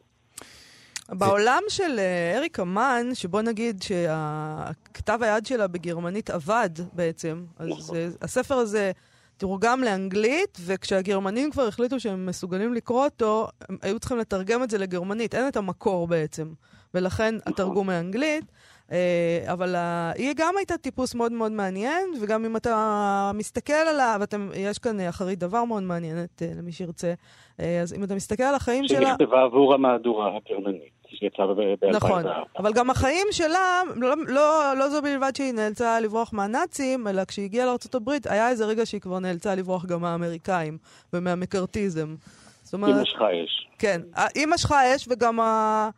[1.09, 7.95] בעולם של אה, אריקה מן, שבוא נגיד שהכתב היד שלה בגרמנית עבד בעצם, אז נכון.
[7.95, 8.91] אה, הספר הזה
[9.37, 14.77] תורגם לאנגלית, וכשהגרמנים כבר החליטו שהם מסוגלים לקרוא אותו, הם היו צריכים לתרגם את זה
[14.77, 16.53] לגרמנית, אין את המקור בעצם,
[16.93, 18.45] ולכן התרגום מאנגלית.
[18.91, 19.75] אה, אבל
[20.15, 24.99] היא גם הייתה טיפוס מאוד מאוד מעניין, וגם אם אתה מסתכל עליו, ואתם, יש כאן
[24.99, 27.13] אה, אחרית דבר מאוד מעניינת אה, למי שירצה,
[27.59, 29.07] אה, אז אם אתה מסתכל על החיים שלה...
[29.07, 31.95] שנכתבה עבור המהדורה הגרמנית, שיצאה ב-2004.
[31.95, 32.23] נכון,
[32.57, 37.45] אבל גם החיים שלה, לא, לא, לא זו בלבד שהיא נאלצה לברוח מהנאצים, אלא כשהיא
[37.45, 40.77] הגיעה לארה"ב, היה איזה רגע שהיא כבר נאלצה לברוח גם מהאמריקאים
[41.13, 42.15] ומהמקארתיזם.
[42.63, 43.67] זאת היא אומרת, משכה אש.
[43.79, 44.01] כן,
[44.35, 45.89] היא משכה אש וגם ה...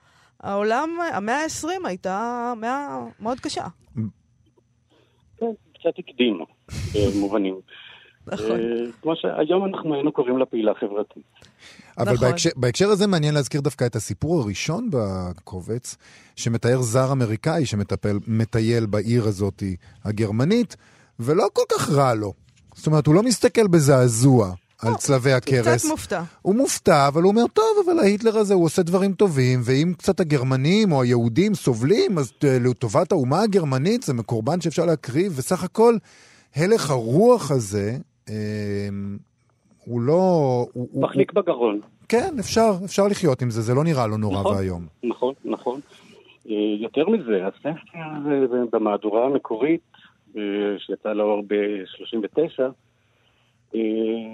[0.43, 3.67] העולם, המאה ה-20 הייתה מאה מאוד קשה.
[5.37, 6.45] כן, קצת הקדימה
[6.93, 7.55] במובנים.
[8.27, 8.51] נכון.
[8.51, 11.23] אה, כמו שהיום אנחנו היינו קוראים לה פעילה חברתית.
[11.97, 12.27] אבל נכון.
[12.27, 15.97] בהקשר, בהקשר הזה מעניין להזכיר דווקא את הסיפור הראשון בקובץ,
[16.35, 19.63] שמתאר זר אמריקאי שמטייל בעיר הזאת
[20.05, 20.75] הגרמנית,
[21.19, 22.33] ולא כל כך רע לו.
[22.75, 25.83] זאת אומרת, הוא לא מסתכל בזעזוע על צלבי הכרס.
[25.83, 26.23] קצת מופתע.
[26.41, 30.19] הוא מופתע, אבל הוא אומר, טוב, אבל ההיטלר הזה, הוא עושה דברים טובים, ואם קצת
[30.19, 35.95] הגרמנים או היהודים סובלים, אז אה, לטובת האומה הגרמנית זה קורבן שאפשר להקריב, וסך הכל,
[36.55, 37.97] הלך הרוח הזה,
[38.29, 38.35] אה,
[39.85, 40.13] הוא לא...
[40.73, 41.79] הוא, הוא, מחליק בגרון.
[42.09, 44.55] כן, אפשר, אפשר לחיות עם זה, זה לא נראה לו נורא נכון.
[44.55, 44.85] ואיום.
[45.03, 45.79] נכון, נכון.
[46.49, 47.69] אה, יותר מזה, הספר
[48.71, 49.81] במהדורה המקורית,
[50.37, 50.41] אה,
[50.77, 52.59] שיצא לאור ב-39,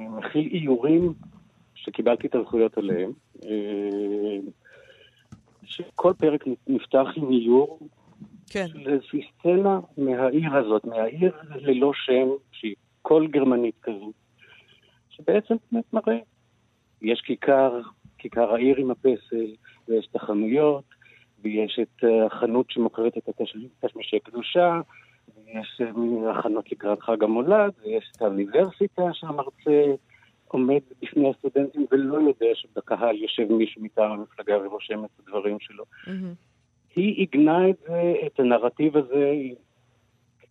[0.10, 1.14] מכיל איורים
[1.76, 3.12] שקיבלתי את הזכויות עליהם.
[3.46, 4.40] אה,
[5.64, 7.80] שכל פרק נפתח עם איור
[8.50, 8.68] כן.
[8.68, 14.12] של איזושהי סצנה מהעיר הזאת, מהעיר ללא שם, שהיא כל גרמנית כזו,
[15.10, 16.20] שבעצם באמת מראה,
[17.02, 17.82] יש כיכר,
[18.18, 19.56] כיכר העיר עם הפסל,
[19.88, 20.84] ויש את החנויות,
[21.42, 23.30] ויש את אה, החנות שמוכרת את
[23.84, 24.82] התשמישי קדושה,
[25.28, 29.94] ויש אה, הכנות לקראת חג המולד, ויש את האוניברסיטה שהמרצה
[30.48, 35.84] עומד בפני הסטודנטים ולא יודע שבקהל יושב מישהו מטעם המפלגה ורושם את הדברים שלו.
[36.08, 36.34] מהמם.
[36.96, 39.34] היא עיגנה את זה, את הנרטיב הזה,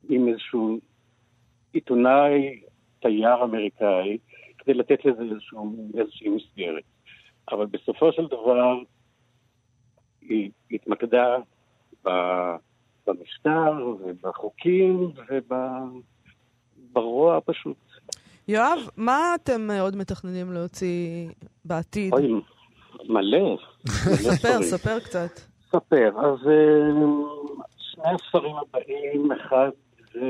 [0.08, 0.78] עם איזשהו
[1.72, 2.60] עיתונאי,
[3.00, 4.18] תייר אמריקאי,
[4.58, 6.84] כדי לתת לזה איזשהו, איזושהי מסגרת.
[7.52, 8.78] אבל בסופו של דבר,
[10.20, 11.36] היא התמקדה
[12.04, 12.56] ב-
[13.06, 15.10] במשטר ובחוקים
[16.90, 17.76] וברוע הפשוט.
[18.48, 21.28] יואב, מה אתם אה, עוד מתכננים להוציא
[21.64, 22.12] בעתיד?
[22.12, 22.32] אוי,
[23.08, 23.56] מלא.
[23.88, 24.62] ספר.
[24.62, 25.40] ספר קצת.
[25.68, 26.10] ספר.
[26.16, 26.92] אז אה,
[27.78, 29.70] שני הספרים הבאים, אחד
[30.12, 30.20] זה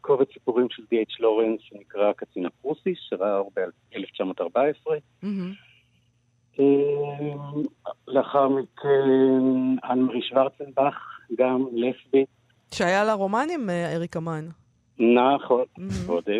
[0.00, 4.90] קובץ סיפורים של די.אץ' לורנס שנקרא הקצין הפרוסי, שראה אור ב-1914.
[6.60, 6.64] אה,
[8.08, 9.08] לאחר מכן
[9.90, 10.94] אנמרי שוורצנבך,
[11.38, 12.28] גם לסבית.
[12.74, 14.44] שהיה לה רומן עם אה, אריק אמן.
[14.98, 15.64] נכון.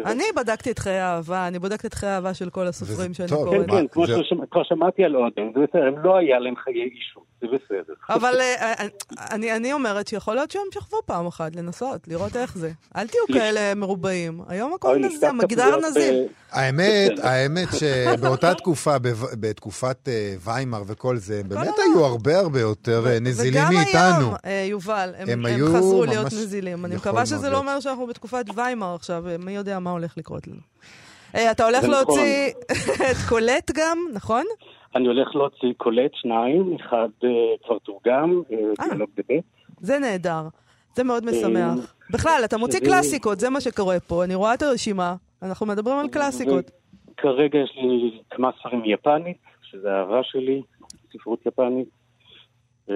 [0.07, 3.29] אני בדקתי את חיי האהבה, אני בודקת את חיי האהבה של כל הסופרים שאני.
[3.29, 3.67] קוראת.
[3.71, 6.57] כן, כן, כמו זה- ששמע- כבר שמעתי על אודם, זה בסדר, הם לא היה להם
[6.57, 7.95] חיי אישות, זה בסדר.
[8.09, 8.87] אבל אה, אה,
[9.31, 12.71] אני, אני אומרת שיכול להיות שהם שכבו פעם אחת לנסות, לראות איך זה.
[12.97, 14.41] אל תהיו כאלה מרובעים.
[14.49, 15.79] היום הכל נפתח מגדר.
[15.79, 17.11] ב- האמת.
[17.23, 18.97] האמת שבאותה תקופה,
[19.41, 21.93] בתקופת אה, ויימאר וכל זה, באמת העולם.
[21.95, 24.27] היו הרבה הרבה יותר אה, נזילים וגם מאיתנו.
[24.27, 26.85] היום, אה, יובל, הם, הם הם חזרו להיות נזילים.
[26.85, 27.59] אני מקווה שזה לא.
[27.59, 30.61] אומר שאנחנו בתקופת ויימאר עכשיו, אה, מי יודע מה הולך לקרות לנו.
[31.35, 31.91] אה, אתה הולך נכון.
[31.91, 32.51] להוציא
[33.11, 34.45] את קולט גם, נכון?
[34.95, 37.29] אני הולך להוציא קולט שניים, אחד אה,
[37.67, 38.89] כבר תורגם, אה, אה.
[38.89, 39.45] דיאלוג בבית.
[39.81, 40.43] זה נהדר.
[40.95, 41.95] זה מאוד אה, משמח.
[42.11, 44.25] בכלל, אתה מוציא קלאסיקות, זה מה שקורה פה.
[44.25, 46.71] אני רואה את הרשימה, אנחנו מדברים על קלאסיקות.
[47.17, 50.63] כרגע יש לי כמה ספרים יפנית, שזה אהבה שלי,
[51.13, 51.89] ספרות יפנית.
[52.91, 52.95] אה,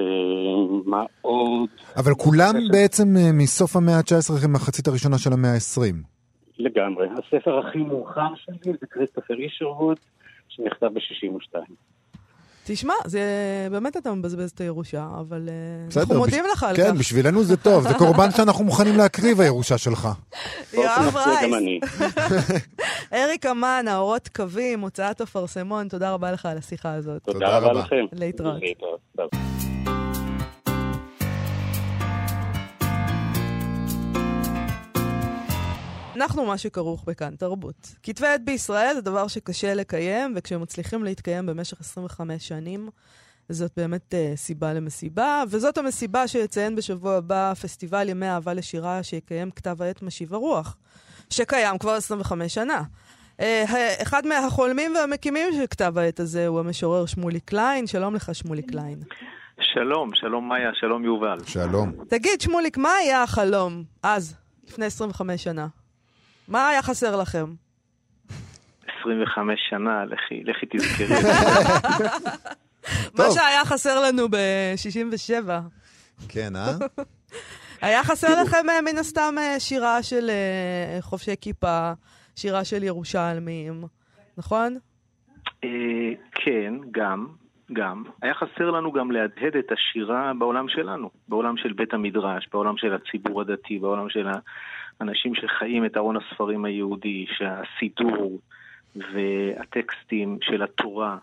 [0.85, 1.68] מה עוד?
[1.96, 5.94] אבל כולם בעצם אה, מסוף המאה ה-19, מחצית הראשונה של המאה ה-20.
[6.59, 7.09] לגמרי.
[7.09, 9.96] הספר הכי מאוחר שלי זה כריסטופר אישרווד,
[10.56, 11.58] שנכתב ב-62.
[12.68, 13.20] תשמע, זה
[13.70, 16.98] באמת אתה מבזבז את הירושה, אבל אה, בסדר, אנחנו מודים בש- לך על כן, כך.
[16.98, 20.08] בשבילנו זה טוב, זה קורבן שאנחנו מוכנים להקריב, הירושה שלך.
[20.74, 21.82] יואב גם רייס.
[23.14, 27.22] אריק אמן, האורות קווים, הוצאת אפרסמון, תודה רבה לך על השיחה הזאת.
[27.22, 27.80] תודה תודה רבה רבה.
[27.80, 28.04] לכם.
[28.12, 28.60] להתראות.
[28.62, 29.30] להתראות.
[36.16, 37.94] אנחנו מה שכרוך בכאן תרבות.
[38.02, 42.88] כתבי עת בישראל זה דבר שקשה לקיים, וכשהם מצליחים להתקיים במשך 25 שנים,
[43.48, 49.50] זאת באמת אה, סיבה למסיבה, וזאת המסיבה שיציין בשבוע הבא פסטיבל ימי אהבה לשירה שיקיים
[49.50, 50.76] כתב העת משיב הרוח,
[51.31, 52.83] שקיים כבר 25 שנה.
[53.40, 53.42] אה,
[54.02, 57.87] אחד מהחולמים והמקימים של כתב העת הזה הוא המשורר שמולי קליין.
[57.87, 58.98] שלום לך, שמולי קליין.
[59.61, 61.38] שלום, שלום מאיה, שלום יובל.
[61.46, 61.92] שלום.
[62.09, 64.37] תגיד, שמוליק, מה היה החלום אז,
[64.68, 65.66] לפני 25 שנה?
[66.48, 67.46] מה היה חסר לכם?
[69.00, 71.06] 25 שנה, לכי, לכי תזכרי.
[73.18, 73.24] מה.
[73.30, 75.50] שהיה חסר לנו ב-67.
[76.28, 76.72] כן, אה?
[77.87, 81.92] היה חסר לכם אה, מן הסתם אה, שירה של אה, חובשי כיפה,
[82.37, 83.85] שירה של ירושלמים,
[84.38, 84.76] נכון?
[86.35, 87.26] כן, גם,
[87.72, 88.02] גם.
[88.22, 92.94] היה חסר לנו גם להדהד את השירה בעולם שלנו, בעולם של בית המדרש, בעולם של
[92.94, 94.28] הציבור הדתי, בעולם של
[95.00, 98.38] האנשים שחיים את ארון הספרים היהודי, שהסידור
[98.96, 101.18] והטקסטים של התורה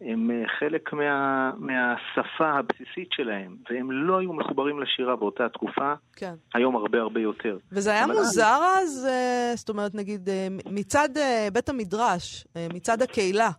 [0.00, 6.34] הם אה, חלק מה, מהשפה הבסיסית שלהם, והם לא היו מחוברים לשירה באותה תקופה, כן.
[6.54, 7.58] היום הרבה הרבה יותר.
[7.72, 11.08] וזה היה מוזר אז, אה, זאת אומרת, נגיד, אה, מצד
[11.52, 13.50] בית המדרש, מצד הקהילה,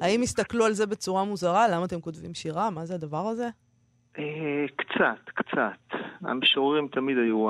[0.00, 1.68] האם הסתכלו על זה בצורה מוזרה?
[1.68, 2.70] למה אתם כותבים שירה?
[2.70, 3.48] מה זה הדבר הזה?
[4.18, 4.24] אה,
[4.76, 5.98] קצת, קצת.
[6.24, 7.46] המשוררים תמיד היו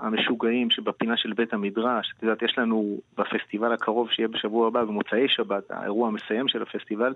[0.00, 2.14] המשוגעים שבפינה של בית המדרש.
[2.18, 7.14] את יודעת, יש לנו בפסטיבל הקרוב שיהיה בשבוע הבא, במוצאי שבת, האירוע המסיים של הפסטיבל,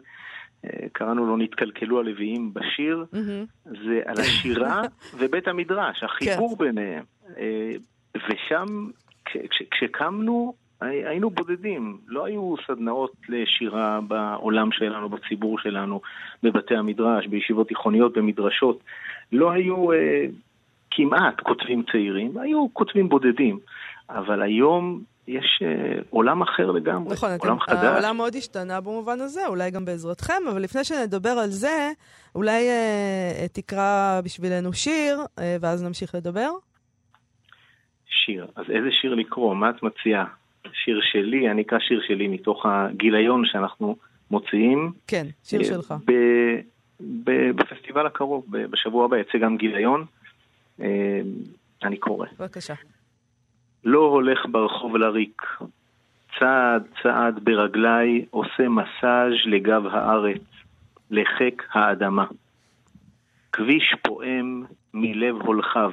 [0.65, 3.05] אה, קראנו לו נתקלקלו הלוויים בשיר.
[3.65, 4.83] זה על השירה
[5.19, 7.05] ובית המדרש, החיבור ביניהם.
[7.39, 7.71] אה,
[8.17, 8.91] ושם,
[9.25, 11.99] כש- כש- כשקמנו, היינו בודדים.
[12.07, 16.01] לא היו סדנאות לשירה בעולם שלנו, בציבור שלנו,
[16.43, 18.81] בבתי המדרש, בישיבות תיכוניות, במדרשות.
[19.33, 20.27] לא היו אה,
[20.91, 23.59] כמעט כותבים צעירים, היו כותבים בודדים.
[24.11, 27.85] אבל היום יש אה, עולם אחר לגמרי, נכון, אתם, עולם חדש.
[27.85, 31.91] העולם מאוד השתנה במובן הזה, אולי גם בעזרתכם, אבל לפני שנדבר על זה,
[32.35, 36.51] אולי אה, תקרא בשבילנו שיר, אה, ואז נמשיך לדבר.
[38.07, 38.47] שיר.
[38.57, 39.55] אז איזה שיר לקרוא?
[39.55, 40.25] מה את מציעה?
[40.73, 43.97] שיר שלי, אני אקרא שיר שלי מתוך הגיליון שאנחנו
[44.31, 44.93] מוציאים.
[45.07, 45.95] כן, שיר אה, שלך.
[46.07, 46.61] ב-
[47.25, 50.05] ב- בפסטיבל הקרוב, ב- בשבוע הבא יצא גם גיליון.
[50.81, 51.21] אה,
[51.83, 52.27] אני קורא.
[52.39, 52.75] בבקשה.
[53.85, 55.43] לא הולך ברחוב לריק,
[56.39, 60.43] צעד צעד ברגליי עושה מסאז' לגב הארץ,
[61.11, 62.27] לחק האדמה.
[63.53, 65.93] כביש פועם מלב הולכיו,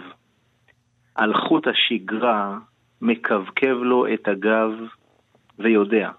[1.15, 2.57] על חוט השגרה
[3.01, 4.71] מקבקב לו את הגב
[5.59, 6.09] ויודע,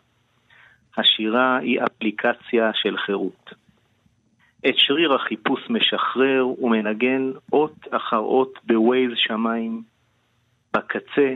[0.97, 3.51] השירה היא אפליקציה של חירות.
[4.69, 9.83] את שריר החיפוש משחרר ומנגן אות אחר אות בווייז שמיים.
[10.77, 11.35] בקצה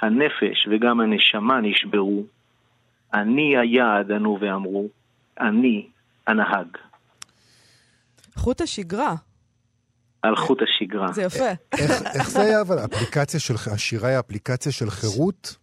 [0.00, 2.24] הנפש וגם הנשמה נשברו.
[3.14, 4.88] אני היעד ענו ואמרו,
[5.40, 5.86] אני
[6.26, 6.66] הנהג.
[8.34, 9.14] חוט השגרה,
[10.24, 11.12] על חוט השגרה.
[11.12, 11.50] זה יפה.
[12.14, 15.56] איך, זה היה, אבל אפליקציה של, השירה היא אפליקציה של חירות?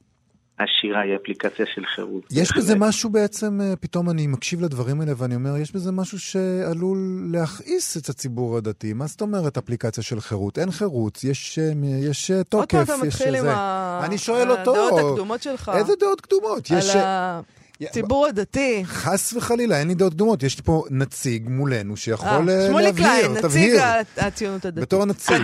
[0.60, 2.24] השירה היא אפליקציה של חירות.
[2.32, 6.20] יש בזה משהו בעצם, אה, פתאום אני מקשיב לדברים האלה ואני אומר, יש בזה משהו
[6.20, 6.98] שעלול
[7.32, 8.94] להכעיס את הציבור הדתי.
[8.94, 10.60] מה זאת אומרת אפליקציה של חירות?
[10.60, 11.72] אין חירות, יש, אה,
[12.10, 13.54] יש אה, עוד תוקף, פעם אתה מתחיל עם זה.
[13.54, 15.72] ה- אני שואל אותו, הדעות הקדומות שלך.
[15.76, 16.70] איזה דעות קדומות?
[16.70, 16.96] יש...
[16.96, 17.42] על אה,
[17.90, 18.82] הציבור הדתי.
[18.86, 20.44] חס וחלילה, אין לי דעות קדומות.
[20.44, 23.82] יש פה נציג מולנו שיכול אה, אה, להבהיר, קליין, נציג תבהיר.
[23.82, 24.82] ה- הציונות הדתית.
[24.84, 25.42] בתור הנציג.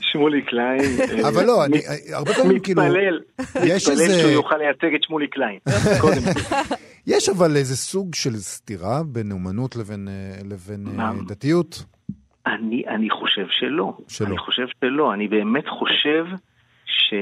[0.00, 0.80] שמולי קליין.
[1.24, 1.78] אה, אבל לא, אני,
[2.12, 2.82] הרבה פעמים כאילו...
[2.82, 3.20] מתפלל,
[3.64, 5.58] יש מתפלל איזה- שהוא יוכל לייצג את שמולי קליין.
[7.06, 10.08] יש אבל איזה סוג של סתירה בין אומנות לבין,
[10.84, 11.12] מה?
[11.28, 11.84] דתיות.
[12.46, 13.96] אני, אני חושב שלא.
[14.08, 14.26] שלא.
[14.26, 15.14] אני חושב שלא.
[15.14, 16.24] אני באמת חושב
[16.92, 17.14] ש...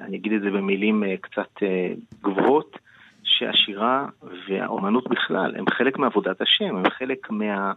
[0.00, 2.78] אני אגיד את זה במילים אה, קצת אה, גבוהות,
[3.22, 4.06] שהשירה
[4.48, 7.72] והאומנות בכלל הם חלק מעבודת השם, הם חלק מה,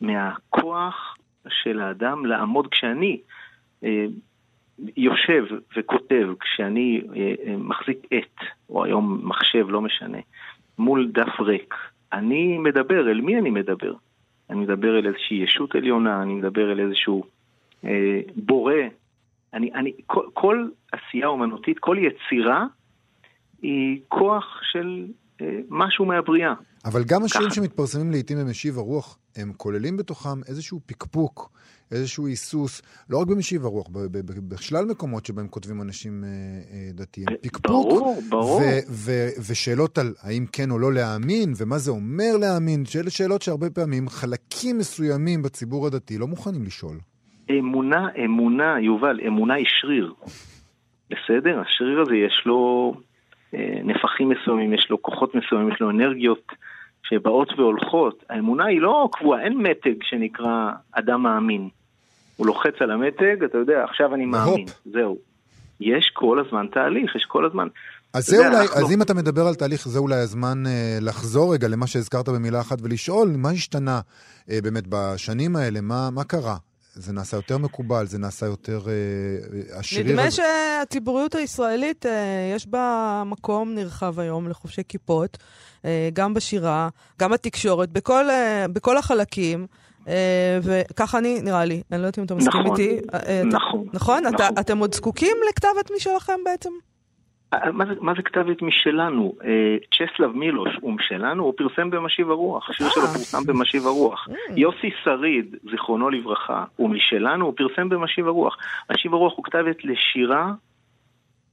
[0.00, 1.16] מהכוח
[1.48, 3.20] של האדם לעמוד כשאני
[3.84, 4.06] אה,
[4.96, 5.44] יושב
[5.76, 10.18] וכותב, כשאני אה, אה, מחזיק עט, או היום מחשב, לא משנה,
[10.78, 11.74] מול דף ריק,
[12.12, 13.92] אני מדבר, אל מי אני מדבר?
[14.50, 17.24] אני מדבר אל איזושהי ישות עליונה, אני מדבר אל איזשהו
[17.84, 18.74] אה, בורא.
[19.54, 22.66] אני, אני, כל, כל עשייה אומנותית, כל יצירה,
[23.62, 25.06] היא כוח של
[25.40, 26.54] אה, משהו מהבריאה.
[26.84, 27.54] אבל גם השירים ככה.
[27.54, 31.50] שמתפרסמים לעיתים במשיב הרוח, הם כוללים בתוכם איזשהו פקפוק,
[31.90, 33.88] איזשהו היסוס, לא רק במשיב הרוח,
[34.48, 36.28] בשלל מקומות שבהם כותבים אנשים אה,
[36.72, 37.26] אה, דתיים.
[37.42, 37.64] פקפוק.
[37.64, 38.62] ברור, ברור.
[39.48, 44.08] ושאלות על האם כן או לא להאמין, ומה זה אומר להאמין, שאלה שאלות שהרבה פעמים
[44.08, 46.98] חלקים מסוימים בציבור הדתי לא מוכנים לשאול.
[47.58, 50.12] אמונה, אמונה, יובל, אמונה היא שריר.
[51.10, 51.60] בסדר?
[51.60, 52.92] השריר הזה יש לו
[53.54, 56.52] אה, נפחים מסוימים, יש לו כוחות מסוימים, יש לו אנרגיות
[57.02, 58.24] שבאות והולכות.
[58.30, 61.68] האמונה היא לא קבועה, אין מתג שנקרא אדם מאמין.
[62.36, 64.26] הוא לוחץ על המתג, אתה יודע, עכשיו אני.
[64.26, 65.18] מאמין, זהו.
[65.80, 67.68] יש כל הזמן תהליך, יש כל הזמן.
[68.14, 70.98] אז זה יודע, אולי, אנחנו- אז אם אתה מדבר על תהליך, זה אולי הזמן אה,
[71.00, 74.00] לחזור רגע למה שהזכרת במילה אחת ולשאול, מה השתנה
[74.50, 76.56] אה, באמת בשנים האלה, מה, מה קרה?
[76.94, 78.80] זה נעשה יותר מקובל, זה נעשה יותר...
[78.88, 78.92] אה,
[79.72, 82.12] אה, השריר נדמה הזה- שהציבוריות הישראלית, אה,
[82.56, 85.38] יש בה מקום נרחב היום לחובשי כיפות,
[85.84, 86.88] אה, גם בשירה,
[87.20, 89.66] גם בתקשורת, בכל, אה, בכל החלקים.
[90.08, 90.14] אה,
[90.62, 92.98] וככה אני, נראה לי, אני לא יודעת אם אתה מסכים נכון, איתי.
[93.14, 94.26] אה, אתה- נכון, נכון?
[94.26, 94.58] אתה- נכון.
[94.60, 96.70] אתם עוד זקוקים לכתב עת משלכם בעצם?
[97.54, 99.34] אה, מה זה, מה זה כתב עת משלנו?
[99.44, 103.08] אה, צ'סלב מילוש הוא משלנו, הוא פרסם במשיב הרוח, השיר שלו אה.
[103.08, 104.28] פורסם במשיב הרוח.
[104.56, 108.56] יוסי שריד, זיכרונו לברכה, הוא משלנו, הוא פרסם במשיב הרוח.
[108.92, 110.52] משיב הרוח הוא כתב עת לשירה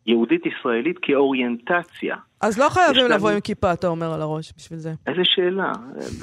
[0.06, 2.16] יהודית ישראלית כאוריינטציה.
[2.42, 4.94] אז לא חייבים לנו- לבוא עם כיפה, אתה אומר, על הראש בשביל זה.
[5.08, 5.72] איזה שאלה,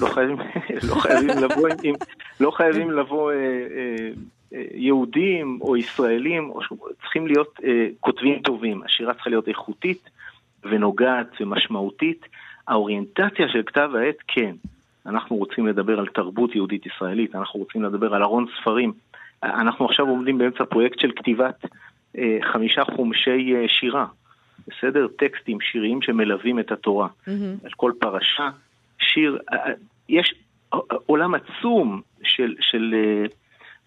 [0.01, 0.37] לא חייבים,
[0.91, 1.95] לא חייבים לבוא עם,
[2.41, 3.41] לא חייבים לבוא אה, אה,
[3.77, 4.09] אה,
[4.75, 8.83] יהודים או ישראלים, או ש- צריכים להיות אה, כותבים טובים.
[8.83, 10.11] השירה צריכה להיות איכותית
[10.64, 12.27] ונוגעת ומשמעותית.
[12.69, 14.55] האוריינטציה של כתב העת, כן.
[15.07, 18.93] אנחנו רוצים לדבר על תרבות יהודית ישראלית, אנחנו רוצים לדבר על ארון ספרים.
[19.43, 21.64] אנחנו עכשיו עומדים באמצע פרויקט של כתיבת
[22.19, 24.07] אה, חמישה חומשי אה, שירה.
[24.69, 25.07] בסדר?
[25.19, 27.09] טקסטים שיריים שמלווים את התורה.
[27.27, 27.57] מהמם.
[27.64, 28.51] על כל פרשה,
[28.99, 29.73] שיר, אה, אה,
[30.09, 30.35] יש
[31.07, 33.27] עולם עצום של, של, אה,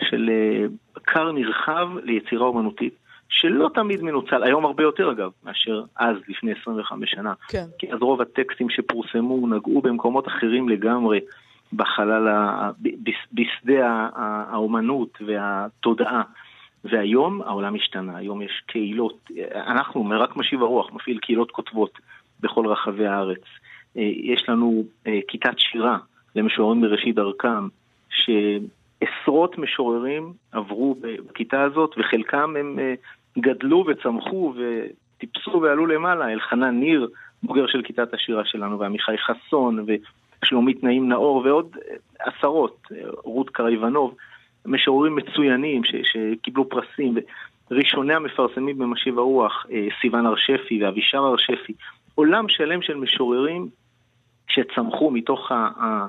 [0.03, 0.65] של אה,
[1.05, 2.93] כר נרחב ליצירה אומנותית,
[3.29, 7.33] שלא תמיד מנוצל, היום הרבה יותר אגב, מאשר אז, לפני 25 שנה.
[7.47, 7.65] כן.
[7.79, 11.19] כי אז רוב הטקסטים שפורסמו נגעו במקומות אחרים לגמרי,
[11.73, 12.71] בחלל, ה-
[13.33, 16.21] בשדה האומנות והתודעה.
[16.83, 21.99] והיום העולם השתנה, היום יש קהילות, אנחנו, רק משיב הרוח, מפעיל קהילות כותבות
[22.39, 23.41] בכל רחבי הארץ.
[23.97, 25.97] אה, יש לנו אה, כיתת שירה
[26.35, 27.67] למשוררים בראשית דרכם,
[29.03, 32.93] שעשרות משוררים עברו בכיתה הזאת, וחלקם הם אה,
[33.39, 36.33] גדלו וצמחו וטיפסו ועלו למעלה.
[36.33, 37.07] אלחנן ניר,
[37.43, 39.85] בוגר של כיתת השירה שלנו, ועמיחי חסון,
[40.43, 44.15] ושלומית נעים נאור, ועוד אה, עשרות, אה, רות קרייבנוב.
[44.65, 47.15] משוררים מצוינים ש, שקיבלו פרסים,
[47.71, 49.65] ראשוני המפרסמים במשיב הרוח,
[50.01, 51.73] סיון הר שפי ואבישר הר שפי,
[52.15, 53.67] עולם שלם של משוררים
[54.47, 56.07] שצמחו מתוך ה,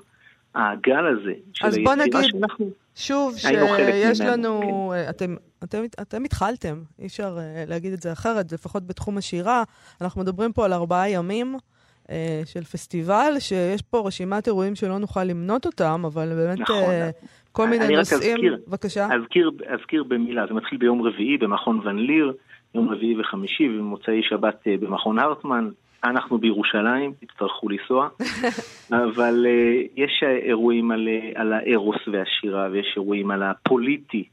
[0.55, 2.71] הגל הזה של אז בוא היצירה נגיד- שאנחנו...
[2.95, 4.61] שוב, שיש לנו,
[4.93, 5.35] אה, אתם,
[5.65, 9.63] אתם, אתם התחלתם, אי אפשר אה, להגיד את זה אחרת, לפחות בתחום השירה.
[10.01, 11.57] אנחנו מדברים פה על ארבעה ימים
[12.11, 16.77] אה, של פסטיבל, שיש פה רשימת אירועים שלא נוכל למנות אותם, אבל באמת נכון.
[16.77, 17.11] אה,
[17.53, 18.37] כל אני מיני רק נושאים.
[18.37, 18.59] אזכיר.
[18.69, 19.09] בבקשה.
[19.15, 22.33] אזכיר, אזכיר במילה, זה מתחיל ביום רביעי במכון ון ליר,
[22.75, 25.69] יום רביעי וחמישי, ובמוצאי שבת במכון הרטמן.
[26.05, 28.09] אנחנו בירושלים, תצטרכו לנסוע,
[29.05, 34.25] אבל אה, יש אירועים על, אה, על הארוס והשירה, ויש אירועים על הפוליטי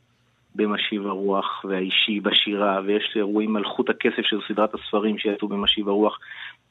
[0.55, 6.19] במשיב הרוח והאישי בשירה, ויש אירועים על חוט הכסף של סדרת הספרים שיצאו במשיב הרוח,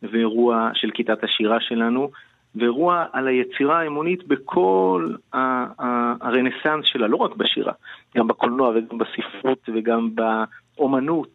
[0.02, 2.11] ואירוע של כיתת השירה שלנו,
[2.54, 7.72] ואירוע על היצירה האמונית בכל הרנסאנס שלה, לא רק בשירה,
[8.16, 11.35] גם בקולנוע וגם בספרות וגם באומנות,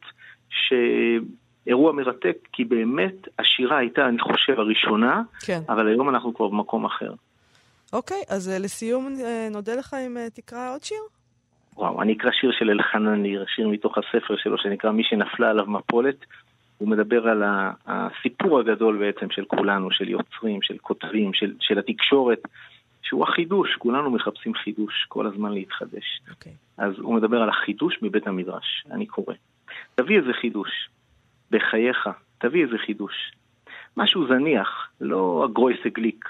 [1.65, 5.61] שאירוע מרתק, כי באמת השירה הייתה, אני חושב, הראשונה, כן.
[5.69, 7.11] אבל היום אנחנו כבר במקום אחר.
[7.93, 11.01] אוקיי, אז אה, לסיום אה, נודה לך אם אה, תקרא עוד שיר.
[11.77, 15.65] וואו, אני אקרא שיר של אלחנן ניר, שיר מתוך הספר שלו שנקרא מי שנפלה עליו
[15.65, 16.25] מפולת.
[16.77, 17.43] הוא מדבר על
[17.87, 22.41] הסיפור הגדול בעצם של כולנו, של יוצרים, של כותבים, של, של התקשורת,
[23.01, 26.21] שהוא החידוש, כולנו מחפשים חידוש, כל הזמן להתחדש.
[26.29, 26.53] אוקיי.
[26.77, 29.33] אז הוא מדבר על החידוש מבית המדרש, אני קורא.
[29.95, 30.89] תביא איזה חידוש,
[31.51, 33.31] בחייך, תביא איזה חידוש.
[33.97, 36.25] משהו זניח, לא הגרויסע גליק,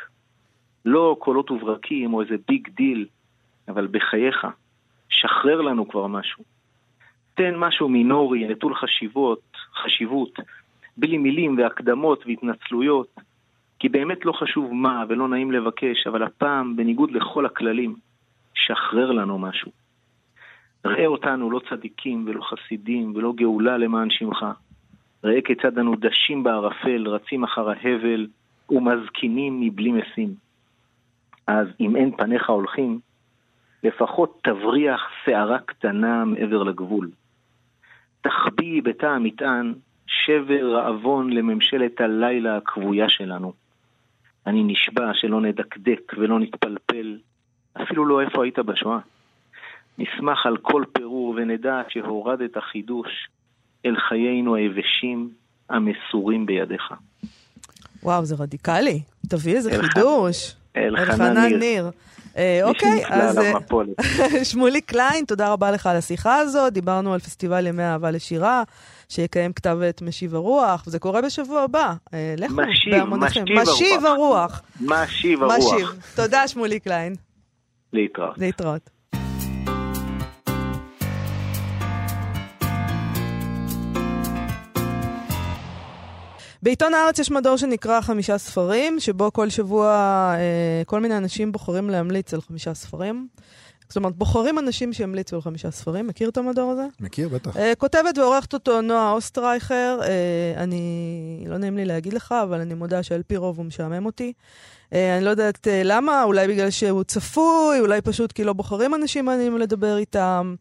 [0.86, 3.06] לא קולות וברקים או איזה big deal,
[3.68, 4.48] אבל בחייך,
[5.10, 6.44] שחרר לנו כבר משהו.
[7.34, 10.40] תן משהו מינורי, נטול חשיבות, חשיבות,
[10.98, 13.16] בלי מילים והקדמות והתנצלויות,
[13.80, 17.96] כי באמת לא חשוב מה ולא נעים לבקש, אבל הפעם, בניגוד לכל הכללים,
[18.54, 19.72] שחרר לנו משהו.
[20.86, 24.46] ראה אותנו לא צדיקים ולא חסידים ולא גאולה למען שמך.
[25.24, 28.28] ראה כיצד אנו דשים בערפל, רצים אחר ההבל
[28.70, 30.34] ומזקינים מבלי משים.
[31.48, 33.00] אז אם אין פניך הולכים,
[33.84, 37.10] לפחות תבריח שערה קטנה מעבר לגבול.
[38.22, 39.74] תחביא בתא המטען
[40.08, 43.54] שבר רעבון לממשלת הלילה הכבויה שלנו.
[44.48, 47.18] אני נשבע שלא נדקדק ולא נתפלפל,
[47.82, 49.00] אפילו לא איפה היית בשואה.
[49.98, 53.30] נשמח על כל פירור ונדע שהורדת חידוש
[53.86, 55.30] אל חיינו היבשים
[55.70, 56.94] המסורים בידיך.
[58.04, 59.02] וואו, זה רדיקלי.
[59.30, 60.56] תביא איזה אלחנן- חידוש.
[60.78, 61.58] אלחנן ניר.
[61.58, 61.90] ניר.
[62.38, 63.52] אה, אוקיי, אז אה.
[64.50, 66.74] שמולי קליין, תודה רבה לך על השיחה הזאת.
[66.74, 68.64] דיברנו על פסטיבל ימי אהבה לשירה,
[69.10, 71.94] שיקיים כתב עת משיב הרוח, וזה קורה בשבוע הבא.
[72.14, 73.44] אה, לכו משיב, בהמוניכם.
[73.44, 74.62] משיב משיב הרוח.
[74.82, 75.70] משיב משיב.
[75.74, 75.96] הרוח.
[76.16, 77.16] תודה, שמולי קליין.
[77.94, 78.38] להתראות.
[78.38, 78.90] להתראות.
[86.64, 89.88] בעיתון הארץ יש מדור שנקרא חמישה ספרים, שבו כל שבוע
[90.38, 93.28] אה, כל מיני אנשים בוחרים להמליץ על חמישה ספרים.
[93.90, 96.08] זאת אומרת, בוחרים אנשים שימליצו על חמישה ספרים.
[96.08, 96.86] מכיר את המדור הזה?
[97.00, 97.58] מכיר, בטח.
[97.58, 100.00] אה, כותבת ועורכת אותו נועה אוסטרייכר.
[100.04, 104.06] אה, אני, לא נעים לי להגיד לך, אבל אני מודה שעל פי רוב הוא משעמם
[104.06, 104.34] אותי.
[104.94, 108.96] אה, אני לא יודעת אה, למה, אולי בגלל שהוא צפוי, אולי פשוט כי לא בוחרים
[108.96, 110.56] אנשים מעניינים לדבר איתם.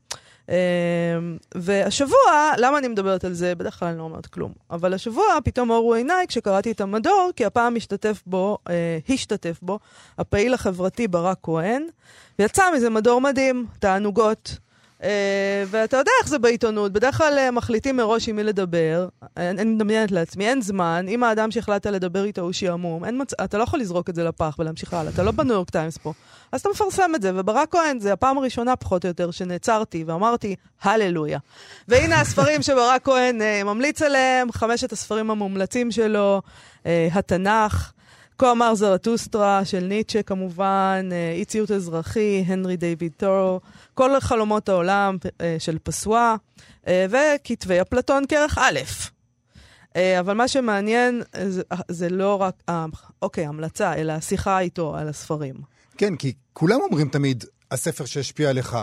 [1.54, 3.54] והשבוע, למה אני מדברת על זה?
[3.54, 4.52] בדרך כלל אני לא אומרת כלום.
[4.70, 9.78] אבל השבוע פתאום אורו עיניי כשקראתי את המדור, כי הפעם השתתף בו, אה, השתתף בו,
[10.18, 11.86] הפעיל החברתי ברק כהן,
[12.38, 14.58] ויצא מזה מדור מדהים, תענוגות.
[15.00, 15.04] Uh,
[15.66, 20.10] ואתה יודע איך זה בעיתונות, בדרך כלל uh, מחליטים מראש עם מי לדבר, אני, מדמיינת
[20.10, 23.34] לעצמי, אין זמן, אם האדם שהחלטת לדבר איתו הוא שעמום, מצ...
[23.44, 26.12] אתה לא יכול לזרוק את זה לפח ולהמשיך הלאה, אתה לא בניו יורק טיימס פה.
[26.52, 30.56] אז אתה מפרסם את זה, וברק כהן זה הפעם הראשונה פחות או יותר שנעצרתי ואמרתי,
[30.82, 31.38] הללויה.
[31.88, 36.42] והנה הספרים שברק כהן uh, ממליץ עליהם, חמשת הספרים המומלצים שלו,
[37.12, 37.92] התנ"ך,
[38.38, 41.08] כה אמר זרטוסטרה של ניטשה כמובן,
[41.38, 43.60] אי ציות אזרחי, הנרי דיוויד טורו,
[43.94, 46.34] כל חלומות העולם אה, של פסואה,
[46.88, 48.78] אה, וכתבי אפלטון כרך א'.
[49.96, 52.62] אה, אבל מה שמעניין זה, זה לא רק,
[53.22, 55.54] אוקיי, המלצה, אלא השיחה איתו על הספרים.
[55.96, 58.76] כן, כי כולם אומרים תמיד, הספר שהשפיע עליך,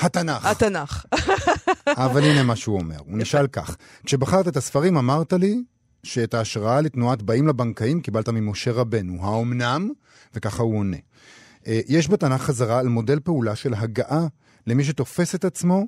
[0.00, 0.46] התנ"ך.
[0.46, 1.04] התנ"ך.
[2.06, 5.62] אבל הנה מה שהוא אומר, הוא נשאל כך, כשבחרת את הספרים אמרת לי
[6.06, 9.90] שאת ההשראה לתנועת באים לבנקאים קיבלת ממשה רבנו, האומנם?
[10.34, 10.96] וככה הוא עונה.
[11.66, 14.26] יש בתנ"ך חזרה על מודל פעולה של הגעה
[14.66, 15.84] למי שתופס את עצמו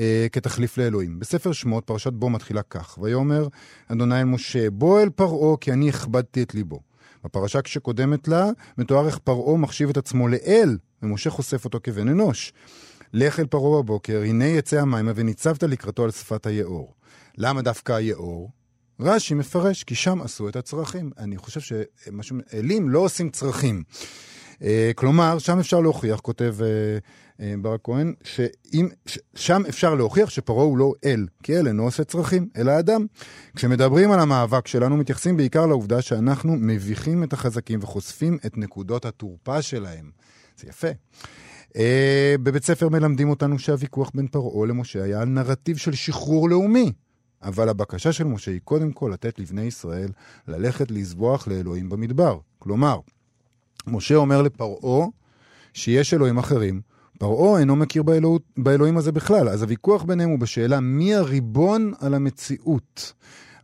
[0.00, 1.18] אה, כתחליף לאלוהים.
[1.18, 3.48] בספר שמות, פרשת בו מתחילה כך, ויאמר
[3.88, 6.80] אדוני אל משה, בוא אל פרעה כי אני הכבדתי את ליבו.
[7.24, 8.46] בפרשה שקודמת לה,
[8.78, 12.52] מתואר איך פרעה מחשיב את עצמו לאל, ומשה חושף אותו כבן אנוש.
[13.12, 16.94] לך אל פרעה בבוקר, הנה יצא המימה וניצבת לקראתו על שפת היאור.
[17.38, 18.50] למה דווקא היאור?
[19.00, 21.10] רש"י מפרש, כי שם עשו את הצרכים.
[21.18, 23.82] אני חושב שאלים לא עושים צרכים.
[24.62, 26.66] אה, כלומר, שם אפשר להוכיח, כותב אה,
[27.40, 32.48] אה, ברק כהן, ששם אפשר להוכיח שפרעה הוא לא אל, כי אל אינו עושה צרכים,
[32.56, 33.06] אלא אדם.
[33.56, 39.62] כשמדברים על המאבק שלנו, מתייחסים בעיקר לעובדה שאנחנו מביכים את החזקים וחושפים את נקודות התורפה
[39.62, 40.10] שלהם.
[40.60, 40.88] זה יפה.
[41.68, 41.80] Uh,
[42.42, 46.92] בבית ספר מלמדים אותנו שהוויכוח בין פרעה למשה היה על נרטיב של שחרור לאומי.
[47.42, 50.08] אבל הבקשה של משה היא קודם כל לתת לבני ישראל
[50.48, 52.38] ללכת לזבוח לאלוהים במדבר.
[52.58, 53.00] כלומר,
[53.86, 55.06] משה אומר לפרעה
[55.74, 56.80] שיש אלוהים אחרים,
[57.18, 62.14] פרעה אינו מכיר באלוה, באלוהים הזה בכלל, אז הוויכוח ביניהם הוא בשאלה מי הריבון על
[62.14, 63.12] המציאות.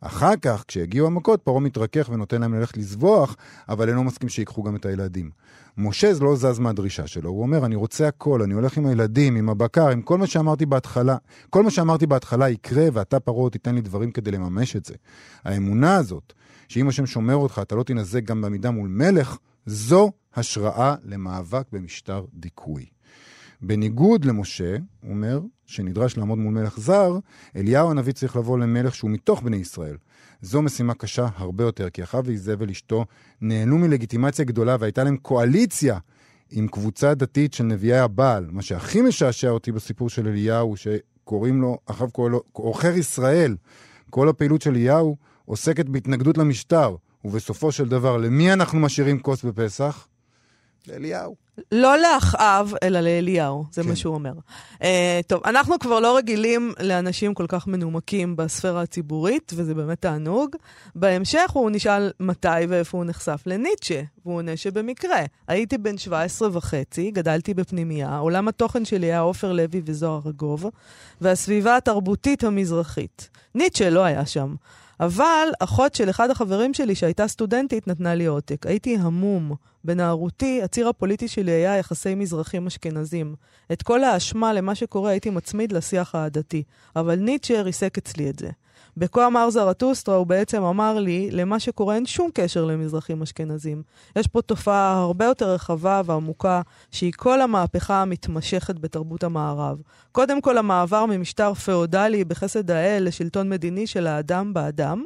[0.00, 3.36] אחר כך, כשהגיעו המכות, פרעה מתרכך ונותן להם ללכת לזבוח,
[3.68, 5.30] אבל אינו מסכים שיקחו גם את הילדים.
[5.78, 9.48] משה לא זז מהדרישה שלו, הוא אומר, אני רוצה הכל, אני הולך עם הילדים, עם
[9.48, 11.16] הבקר, עם כל מה שאמרתי בהתחלה.
[11.50, 14.94] כל מה שאמרתי בהתחלה יקרה, ואתה פרעה תיתן לי דברים כדי לממש את זה.
[15.44, 16.32] האמונה הזאת,
[16.68, 22.24] שאם השם שומר אותך, אתה לא תינזק גם בעמידה מול מלך, זו השראה למאבק במשטר
[22.34, 22.86] דיכוי.
[23.62, 27.18] בניגוד למשה, הוא אומר, שנדרש לעמוד מול מלך זר,
[27.56, 29.96] אליהו הנביא צריך לבוא למלך שהוא מתוך בני ישראל.
[30.44, 33.04] זו משימה קשה הרבה יותר, כי אחיו ואיזבל אשתו
[33.40, 35.98] נהנו מלגיטימציה גדולה והייתה להם קואליציה
[36.50, 38.46] עם קבוצה דתית של נביאי הבעל.
[38.50, 43.56] מה שהכי משעשע אותי בסיפור של אליהו, שקוראים לו, אחריו קוראים לו עוכר ישראל.
[44.10, 50.06] כל הפעילות של אליהו עוסקת בהתנגדות למשטר, ובסופו של דבר, למי אנחנו משאירים כוס בפסח?
[50.88, 51.44] לאליהו.
[51.72, 53.88] לא לאחאב, אלא לאליהו, זה כן.
[53.88, 54.32] מה שהוא אומר.
[54.74, 54.84] Uh,
[55.26, 60.56] טוב, אנחנו כבר לא רגילים לאנשים כל כך מנומקים בספירה הציבורית, וזה באמת תענוג.
[60.94, 65.20] בהמשך הוא נשאל מתי ואיפה הוא נחשף לניטשה, והוא עונה שבמקרה.
[65.48, 70.66] הייתי בן 17 וחצי, גדלתי בפנימייה, עולם התוכן שלי היה עופר לוי וזוהר ארגוב,
[71.20, 73.28] והסביבה התרבותית המזרחית.
[73.54, 74.54] ניטשה לא היה שם.
[75.00, 78.66] אבל אחות של אחד החברים שלי, שהייתה סטודנטית, נתנה לי עותק.
[78.66, 79.52] הייתי המום.
[79.84, 83.34] בנערותי, הציר הפוליטי שלי היה יחסי מזרחים-אשכנזים.
[83.72, 86.62] את כל האשמה למה שקורה הייתי מצמיד לשיח העדתי.
[86.96, 88.50] אבל ניטשה ריסק אצלי את זה.
[88.96, 93.82] בכה אמר זרטוסטרה הוא בעצם אמר לי, למה שקורה אין שום קשר למזרחים אשכנזים.
[94.16, 99.78] יש פה תופעה הרבה יותר רחבה ועמוקה, שהיא כל המהפכה המתמשכת בתרבות המערב.
[100.12, 105.04] קודם כל המעבר ממשטר פאודלי בחסד האל לשלטון מדיני של האדם באדם,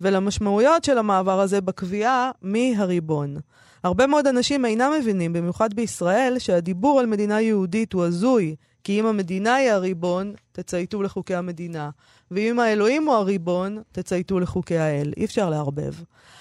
[0.00, 3.36] ולמשמעויות של המעבר הזה בקביעה מי הריבון.
[3.84, 8.54] הרבה מאוד אנשים אינם מבינים, במיוחד בישראל, שהדיבור על מדינה יהודית הוא הזוי,
[8.84, 11.90] כי אם המדינה היא הריבון, תצייתו לחוקי המדינה.
[12.30, 15.12] ואם האלוהים הוא הריבון, תצייתו לחוקי האל.
[15.16, 15.94] אי אפשר לערבב.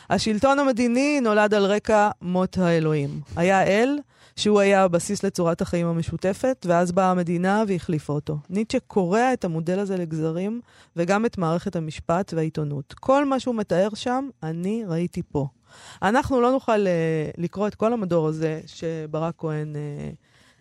[0.09, 3.09] השלטון המדיני נולד על רקע מות האלוהים.
[3.35, 3.97] היה אל,
[4.35, 8.37] שהוא היה הבסיס לצורת החיים המשותפת, ואז באה המדינה והחליפה אותו.
[8.49, 10.61] ניטשה קורע את המודל הזה לגזרים,
[10.95, 12.93] וגם את מערכת המשפט והעיתונות.
[12.99, 15.47] כל מה שהוא מתאר שם, אני ראיתי פה.
[16.01, 20.15] אנחנו לא נוכל uh, לקרוא את כל המדור הזה שברק כהן uh,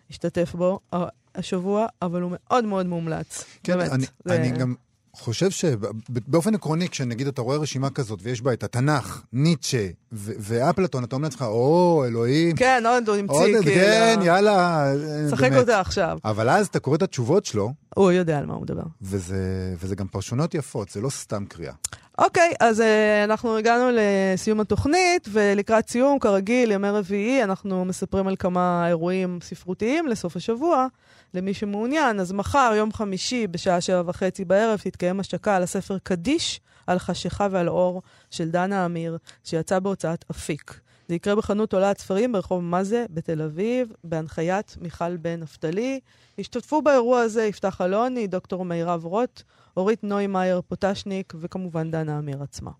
[0.09, 0.97] השתתף בו uh,
[1.35, 3.45] השבוע, אבל הוא מאוד מאוד מומלץ.
[3.63, 3.91] כן, באמת.
[3.91, 4.35] אני, זה...
[4.35, 4.73] אני גם...
[5.19, 11.03] חושב שבאופן עקרוני, כשנגיד אתה רואה רשימה כזאת ויש בה את התנ"ך, ניטשה ו- ואפלטון,
[11.03, 12.55] אתה אומר לעצמך, או, אלוהים.
[12.55, 13.75] כן, עוד הוא עוד, המציא, כאילו.
[13.75, 14.91] כן, יאללה.
[15.29, 15.51] שחק.
[15.53, 16.17] אותה עכשיו.
[16.25, 18.83] אבל אז אתה קורא את התשובות שלו, הוא יודע על מה הוא מדבר.
[19.01, 21.73] וזה, וזה גם פרשנות יפות, זה לא סתם קריאה.
[22.19, 28.35] אוקיי, אז אה, אנחנו הגענו לסיום התוכנית, ולקראת סיום, כרגיל, ימי רביעי, אנחנו מספרים על
[28.35, 30.87] כמה אירועים ספרותיים לסוף השבוע,
[31.33, 32.19] למי שמעוניין.
[32.19, 37.47] אז מחר, יום חמישי, בשעה שבע וחצי בערב, תתקיים השקה על הספר קדיש, על חשיכה
[37.51, 38.01] ועל אור,
[38.31, 40.79] של דנה אמיר, שיצא בהוצאת אפיק.
[41.07, 45.99] זה יקרה בחנות עולת ספרים ברחוב מזה בתל אביב, בהנחיית מיכל בן נפתלי.
[46.39, 49.43] השתתפו באירוע הזה יפתח אלוני, דוקטור מירב רוט,
[49.77, 52.71] אורית נוימאייר פוטשניק, וכמובן דנה אמיר עצמה.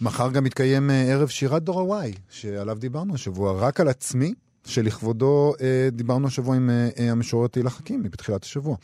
[0.00, 4.34] מחר גם יתקיים אה, ערב שירת דור ה-Y, שעליו דיברנו השבוע, רק על עצמי,
[4.68, 8.76] שלכבודו אה, דיברנו השבוע עם אה, אה, המשורר תהילה חכימי בתחילת השבוע.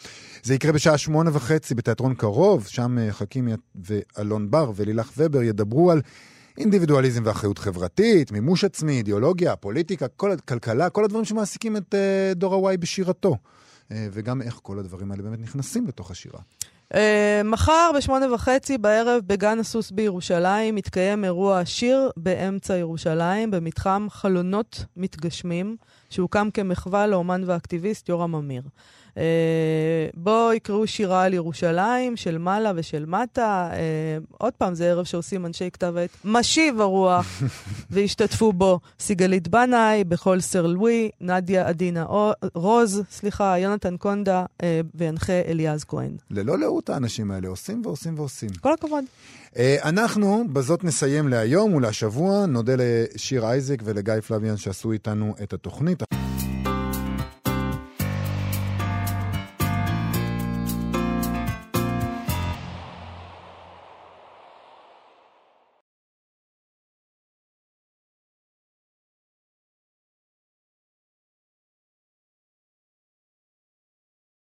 [0.42, 5.90] זה יקרה בשעה שמונה וחצי בתיאטרון קרוב, שם אה, חכימי ואלון בר ולילך ובר ידברו
[5.90, 6.02] על
[6.58, 12.68] אינדיבידואליזם ואחריות חברתית, מימוש עצמי, אידיאולוגיה, פוליטיקה, כל הכלכלה, כל הדברים שמעסיקים את אה, דור
[12.68, 13.36] ה-Y בשירתו.
[13.92, 16.40] אה, וגם איך כל הדברים האלה באמת נכנסים לתוך השירה.
[16.94, 16.96] Uh,
[17.44, 25.76] מחר בשמונה וחצי בערב בגן הסוס בירושלים יתקיים אירוע שיר באמצע ירושלים במתחם חלונות מתגשמים,
[26.10, 28.62] שהוקם כמחווה לאומן ואקטיביסט יורם אמיר.
[29.14, 29.16] Uh,
[30.14, 33.70] בו יקראו שירה על ירושלים, של מעלה ושל מטה.
[33.72, 37.42] Uh, עוד פעם, זה ערב שעושים אנשי כתב עת משיב הרוח,
[37.90, 42.06] והשתתפו בו סיגלית בנאי, בכל סר לואי, נדיה עדינה
[42.54, 46.16] רוז, סליחה, יונתן קונדה uh, וינחה אליעז כהן.
[46.30, 48.50] ללא לאות האנשים האלה עושים ועושים ועושים.
[48.60, 49.04] כל הכבוד.
[49.56, 52.46] אה, אנחנו בזאת נסיים להיום ולשבוע.
[52.46, 56.02] נודה לשיר אייזק ולגיא פלוויאן שעשו איתנו את התוכנית.